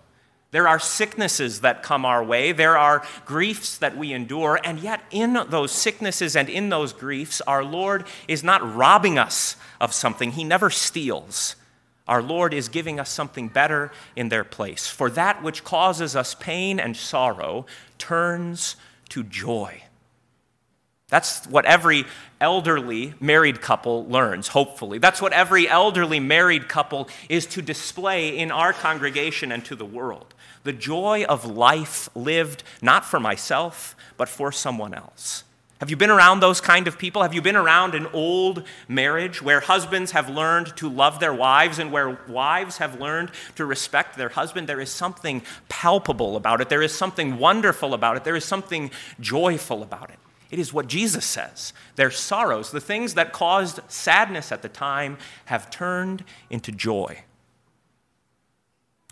There 0.52 0.68
are 0.68 0.80
sicknesses 0.80 1.60
that 1.62 1.84
come 1.84 2.06
our 2.06 2.24
way. 2.24 2.54
There 2.54 2.78
are 2.78 3.06
griefs 3.26 3.78
that 3.80 3.98
we 3.98 4.14
endure. 4.14 4.60
And 4.64 4.80
yet, 4.80 5.02
in 5.12 5.38
those 5.50 5.74
sicknesses 5.74 6.36
and 6.38 6.48
in 6.48 6.70
those 6.70 6.94
griefs, 6.94 7.42
our 7.42 7.64
Lord 7.66 8.06
is 8.30 8.44
not 8.44 8.76
robbing 8.76 9.18
us 9.20 9.58
of 9.82 9.94
something. 9.94 10.32
He 10.32 10.46
never 10.46 10.70
steals. 10.70 11.56
our 12.08 12.22
Lord 12.22 12.54
is 12.54 12.70
giving 12.70 13.00
us 13.00 13.10
something 13.10 13.50
better 13.50 13.92
in 14.16 14.30
their 14.30 14.44
place. 14.44 14.88
For 14.88 15.10
that 15.12 15.44
which 15.44 15.64
causes 15.64 16.16
us 16.16 16.36
pain 16.36 16.80
and 16.80 16.96
sorrow 16.96 17.66
turns 17.98 18.78
to 19.10 19.24
joy. 19.24 19.84
That's 21.10 21.48
what 21.48 21.64
every 21.64 22.04
elderly 22.42 23.14
married 23.22 23.62
couple 23.62 24.06
learns, 24.08 24.50
hopefully. 24.50 24.98
That's 24.98 25.22
what 25.22 25.32
every 25.32 25.70
elderly 25.70 26.20
married 26.20 26.68
couple 26.68 27.08
is 27.30 27.46
to 27.46 27.62
display 27.62 28.38
in 28.38 28.52
our 28.52 28.74
congregation 28.74 29.54
and 29.54 29.64
to 29.66 29.76
the 29.78 29.86
world. 29.86 30.34
The 30.66 30.74
joy 30.74 31.24
of 31.24 31.46
life 31.46 32.10
lived 32.14 32.64
not 32.82 33.06
for 33.06 33.22
myself, 33.22 33.96
but 34.18 34.28
for 34.28 34.52
someone 34.52 34.94
else. 34.94 35.46
Have 35.80 35.90
you 35.90 35.96
been 35.96 36.10
around 36.10 36.42
those 36.42 36.60
kind 36.60 36.90
of 36.90 36.98
people? 36.98 37.22
Have 37.22 37.34
you 37.34 37.42
been 37.42 37.56
around 37.56 37.96
an 37.96 38.08
old 38.08 38.64
marriage 38.90 39.42
where 39.42 39.62
husbands 39.62 40.12
have 40.12 40.30
learned 40.30 40.76
to 40.76 40.90
love 40.90 41.22
their 41.22 41.34
wives 41.34 41.80
and 41.80 41.90
where 41.90 42.20
wives 42.28 42.80
have 42.80 43.00
learned 43.00 43.32
to 43.56 43.66
respect 43.66 44.18
their 44.18 44.30
husband? 44.30 44.68
There 44.68 44.82
is 44.82 44.92
something 44.92 45.42
palpable 45.70 46.36
about 46.36 46.60
it. 46.60 46.68
There 46.68 46.82
is 46.82 46.94
something 46.94 47.38
wonderful 47.38 47.94
about 47.94 48.18
it. 48.18 48.26
There 48.26 48.36
is 48.36 48.44
something 48.44 48.92
joyful 49.22 49.84
about 49.84 50.10
it. 50.10 50.20
It 50.50 50.60
is 50.60 50.74
what 50.74 50.88
Jesus 50.88 51.26
says. 51.26 51.74
Their 51.96 52.12
sorrows, 52.12 52.72
the 52.72 52.80
things 52.80 53.16
that 53.16 53.34
caused 53.34 53.80
sadness 53.88 54.52
at 54.52 54.62
the 54.62 54.70
time, 54.70 55.18
have 55.46 55.70
turned 55.70 56.24
into 56.50 56.72
joy. 56.72 57.24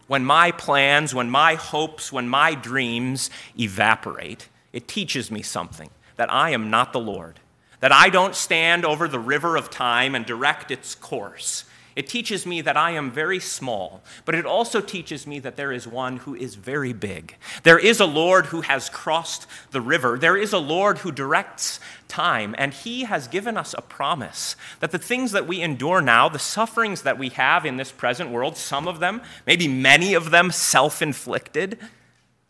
When 0.08 0.24
my 0.24 0.52
plans, 0.52 1.16
when 1.16 1.30
my 1.30 1.56
hopes, 1.56 2.12
when 2.12 2.30
my 2.30 2.54
dreams 2.54 3.30
evaporate, 3.60 4.50
it 4.72 4.88
teaches 4.88 5.32
me 5.32 5.42
something 5.42 5.90
that 6.16 6.32
I 6.32 6.52
am 6.52 6.70
not 6.70 6.94
the 6.94 7.00
Lord, 7.00 7.40
that 7.80 7.92
I 7.92 8.10
don't 8.10 8.36
stand 8.36 8.86
over 8.86 9.08
the 9.08 9.20
river 9.20 9.58
of 9.58 9.70
time 9.70 10.16
and 10.16 10.26
direct 10.26 10.72
its 10.72 10.96
course, 10.96 11.66
it 11.96 12.08
teaches 12.08 12.46
me 12.46 12.60
that 12.60 12.76
I 12.76 12.92
am 12.92 13.10
very 13.10 13.40
small, 13.40 14.04
but 14.26 14.36
it 14.36 14.46
also 14.46 14.82
teaches 14.82 15.26
me 15.26 15.40
that 15.40 15.56
there 15.56 15.72
is 15.72 15.88
one 15.88 16.18
who 16.18 16.36
is 16.36 16.56
very 16.56 16.92
big. 16.92 17.36
There 17.64 17.80
is 17.80 18.02
a 18.02 18.06
Lord 18.06 18.48
who 18.48 18.62
has 18.62 18.90
crossed 18.90 19.48
the 19.72 19.80
river. 19.80 20.18
There 20.20 20.36
is 20.36 20.52
a 20.52 20.58
Lord 20.58 21.00
who 21.00 21.12
directs 21.14 21.80
time, 22.10 22.54
and 22.58 22.74
he 22.74 23.06
has 23.06 23.30
given 23.30 23.56
us 23.56 23.74
a 23.78 23.82
promise 23.82 24.58
that 24.82 24.92
the 24.92 24.98
things 24.98 25.32
that 25.32 25.48
we 25.48 25.62
endure 25.62 26.02
now, 26.02 26.28
the 26.28 26.38
sufferings 26.38 27.04
that 27.04 27.18
we 27.18 27.30
have 27.30 27.66
in 27.66 27.78
this 27.78 27.94
present 27.94 28.30
world, 28.30 28.58
some 28.58 28.90
of 28.90 29.00
them, 29.00 29.22
maybe 29.48 29.68
many 29.70 30.14
of 30.14 30.32
them 30.32 30.52
self 30.52 31.02
inflicted, 31.02 31.80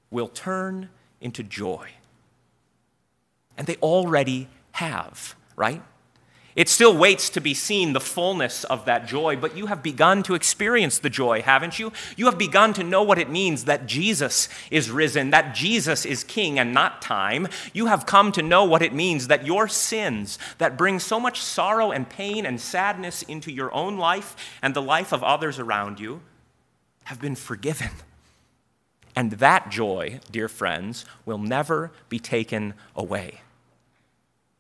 will 0.10 0.28
turn 0.28 0.90
into 1.22 1.44
joy. 1.44 1.92
And 3.58 3.68
they 3.68 3.76
already 3.78 4.48
have, 4.72 5.36
right? 5.56 5.84
It 6.56 6.70
still 6.70 6.96
waits 6.96 7.30
to 7.32 7.42
be 7.42 7.54
seen 7.54 7.92
the 7.92 8.00
fullness 8.00 8.64
of 8.64 8.86
that 8.86 9.08
joy, 9.08 9.36
but 9.36 9.58
you 9.58 9.66
have 9.66 9.84
begun 9.84 10.24
to 10.24 10.36
experience 10.36 11.00
the 11.00 11.10
joy, 11.10 11.42
haven't 11.42 11.80
you? 11.80 11.92
You 12.16 12.28
have 12.28 12.38
begun 12.38 12.74
to 12.76 12.84
know 12.84 13.04
what 13.04 13.18
it 13.18 13.30
means 13.30 13.66
that 13.66 13.88
Jesus 13.88 14.48
is 14.72 14.90
risen, 14.90 15.32
that 15.32 15.54
Jesus 15.54 16.06
is 16.06 16.24
king 16.24 16.58
and 16.58 16.74
not 16.74 17.02
time. 17.02 17.50
You 17.74 17.88
have 17.88 18.06
come 18.06 18.32
to 18.32 18.42
know 18.42 18.64
what 18.64 18.82
it 18.82 18.94
means 18.94 19.28
that 19.28 19.46
your 19.46 19.68
sins 19.68 20.40
that 20.58 20.78
bring 20.78 21.00
so 21.00 21.20
much 21.20 21.42
sorrow 21.42 21.92
and 21.92 22.10
pain 22.10 22.46
and 22.46 22.62
sadness 22.62 23.22
into 23.24 23.52
your 23.52 23.74
own 23.74 23.98
life 23.98 24.36
and 24.62 24.74
the 24.74 24.82
life 24.82 25.12
of 25.12 25.24
others 25.24 25.60
around 25.60 26.00
you 26.00 26.22
have 27.06 27.20
been 27.20 27.36
forgiven. 27.36 27.90
And 29.14 29.32
that 29.34 29.70
joy, 29.70 30.20
dear 30.32 30.48
friends, 30.48 31.06
will 31.26 31.38
never 31.38 31.92
be 32.08 32.20
taken 32.20 32.76
away. 32.96 33.42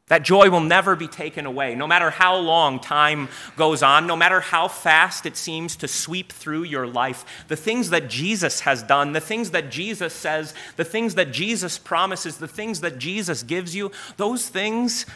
That 0.08 0.22
joy 0.22 0.52
will 0.52 0.62
never 0.62 0.96
be 0.96 1.08
taken 1.08 1.48
away, 1.48 1.74
no 1.74 1.88
matter 1.88 2.12
how 2.12 2.38
long 2.38 2.80
time 2.80 3.28
goes 3.58 3.82
on, 3.82 4.06
no 4.06 4.15
matter 4.15 4.39
how 4.39 4.68
fast 4.68 5.26
it 5.26 5.36
seems 5.36 5.76
to 5.78 5.88
sweep 5.88 6.32
through 6.32 6.63
your 6.63 6.86
life. 6.86 7.26
The 7.48 7.56
things 7.56 7.89
that 7.89 8.08
Jesus 8.08 8.60
has 8.62 8.84
done, 8.84 9.13
the 9.13 9.20
things 9.20 9.50
that 9.50 9.72
Jesus 9.72 10.13
says, 10.13 10.54
the 10.76 10.86
things 10.86 11.15
that 11.15 11.32
Jesus 11.32 11.80
promises, 11.80 12.38
the 12.38 12.48
things 12.48 12.82
that 12.82 13.00
Jesus 13.00 13.41
gives 13.41 13.76
you, 13.76 13.91
those 14.18 14.48
things 14.48 15.08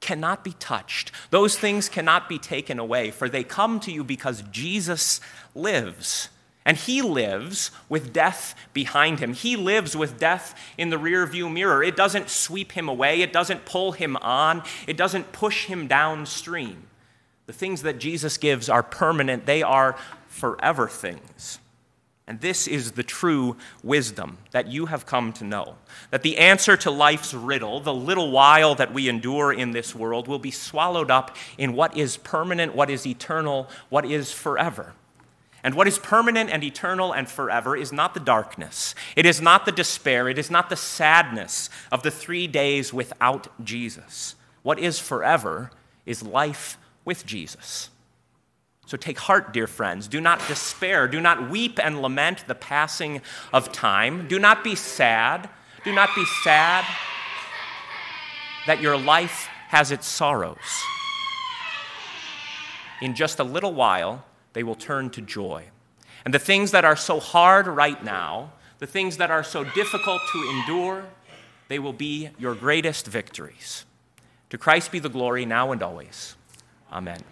cannot 0.00 0.44
be 0.44 0.52
touched. 0.52 1.10
Those 1.30 1.58
things 1.58 1.88
cannot 1.88 2.28
be 2.28 2.38
taken 2.38 2.78
away, 2.78 3.10
for 3.10 3.28
they 3.28 3.42
come 3.42 3.80
to 3.80 3.90
you 3.90 4.04
because 4.04 4.42
Jesus 4.52 5.20
lives. 5.52 6.28
And 6.64 6.76
he 6.76 7.02
lives 7.02 7.70
with 7.88 8.12
death 8.12 8.54
behind 8.72 9.18
him. 9.18 9.32
He 9.32 9.56
lives 9.56 9.96
with 9.96 10.18
death 10.18 10.58
in 10.78 10.90
the 10.90 10.96
rearview 10.96 11.52
mirror. 11.52 11.82
It 11.82 11.96
doesn't 11.96 12.30
sweep 12.30 12.72
him 12.72 12.88
away, 12.88 13.20
it 13.20 13.32
doesn't 13.32 13.64
pull 13.64 13.92
him 13.92 14.16
on, 14.18 14.62
it 14.86 14.96
doesn't 14.96 15.32
push 15.32 15.66
him 15.66 15.88
downstream. 15.88 16.84
The 17.46 17.52
things 17.52 17.82
that 17.82 17.98
Jesus 17.98 18.38
gives 18.38 18.68
are 18.68 18.82
permanent, 18.82 19.46
they 19.46 19.62
are 19.62 19.96
forever 20.28 20.86
things. 20.86 21.58
And 22.28 22.40
this 22.40 22.68
is 22.68 22.92
the 22.92 23.02
true 23.02 23.56
wisdom 23.82 24.38
that 24.52 24.68
you 24.68 24.86
have 24.86 25.04
come 25.04 25.32
to 25.34 25.44
know. 25.44 25.76
That 26.10 26.22
the 26.22 26.38
answer 26.38 26.76
to 26.78 26.90
life's 26.90 27.34
riddle, 27.34 27.80
the 27.80 27.92
little 27.92 28.30
while 28.30 28.76
that 28.76 28.94
we 28.94 29.08
endure 29.08 29.52
in 29.52 29.72
this 29.72 29.94
world, 29.94 30.28
will 30.28 30.38
be 30.38 30.52
swallowed 30.52 31.10
up 31.10 31.36
in 31.58 31.72
what 31.72 31.96
is 31.96 32.16
permanent, 32.16 32.76
what 32.76 32.90
is 32.90 33.06
eternal, 33.06 33.68
what 33.88 34.04
is 34.04 34.30
forever. 34.30 34.94
And 35.64 35.74
what 35.74 35.86
is 35.86 35.98
permanent 35.98 36.50
and 36.50 36.64
eternal 36.64 37.12
and 37.12 37.28
forever 37.28 37.76
is 37.76 37.92
not 37.92 38.14
the 38.14 38.20
darkness. 38.20 38.94
It 39.14 39.24
is 39.24 39.40
not 39.40 39.64
the 39.64 39.72
despair. 39.72 40.28
It 40.28 40.38
is 40.38 40.50
not 40.50 40.68
the 40.68 40.76
sadness 40.76 41.70
of 41.92 42.02
the 42.02 42.10
three 42.10 42.46
days 42.46 42.92
without 42.92 43.46
Jesus. 43.64 44.34
What 44.62 44.78
is 44.78 44.98
forever 44.98 45.70
is 46.04 46.22
life 46.22 46.78
with 47.04 47.24
Jesus. 47.24 47.90
So 48.86 48.96
take 48.96 49.20
heart, 49.20 49.52
dear 49.52 49.68
friends. 49.68 50.08
Do 50.08 50.20
not 50.20 50.46
despair. 50.48 51.06
Do 51.06 51.20
not 51.20 51.48
weep 51.48 51.78
and 51.82 52.02
lament 52.02 52.44
the 52.48 52.54
passing 52.56 53.22
of 53.52 53.72
time. 53.72 54.26
Do 54.26 54.38
not 54.40 54.64
be 54.64 54.74
sad. 54.74 55.48
Do 55.84 55.94
not 55.94 56.10
be 56.14 56.24
sad 56.42 56.84
that 58.66 58.80
your 58.80 58.96
life 58.96 59.48
has 59.68 59.92
its 59.92 60.06
sorrows. 60.06 60.58
In 63.00 63.14
just 63.14 63.38
a 63.38 63.44
little 63.44 63.72
while, 63.72 64.24
they 64.52 64.62
will 64.62 64.74
turn 64.74 65.10
to 65.10 65.20
joy. 65.20 65.64
And 66.24 66.32
the 66.32 66.38
things 66.38 66.70
that 66.70 66.84
are 66.84 66.96
so 66.96 67.20
hard 67.20 67.66
right 67.66 68.02
now, 68.04 68.52
the 68.78 68.86
things 68.86 69.16
that 69.16 69.30
are 69.30 69.44
so 69.44 69.64
difficult 69.64 70.20
to 70.32 70.50
endure, 70.50 71.04
they 71.68 71.78
will 71.78 71.92
be 71.92 72.30
your 72.38 72.54
greatest 72.54 73.06
victories. 73.06 73.84
To 74.50 74.58
Christ 74.58 74.92
be 74.92 74.98
the 74.98 75.08
glory 75.08 75.46
now 75.46 75.72
and 75.72 75.82
always. 75.82 76.36
Amen. 76.92 77.22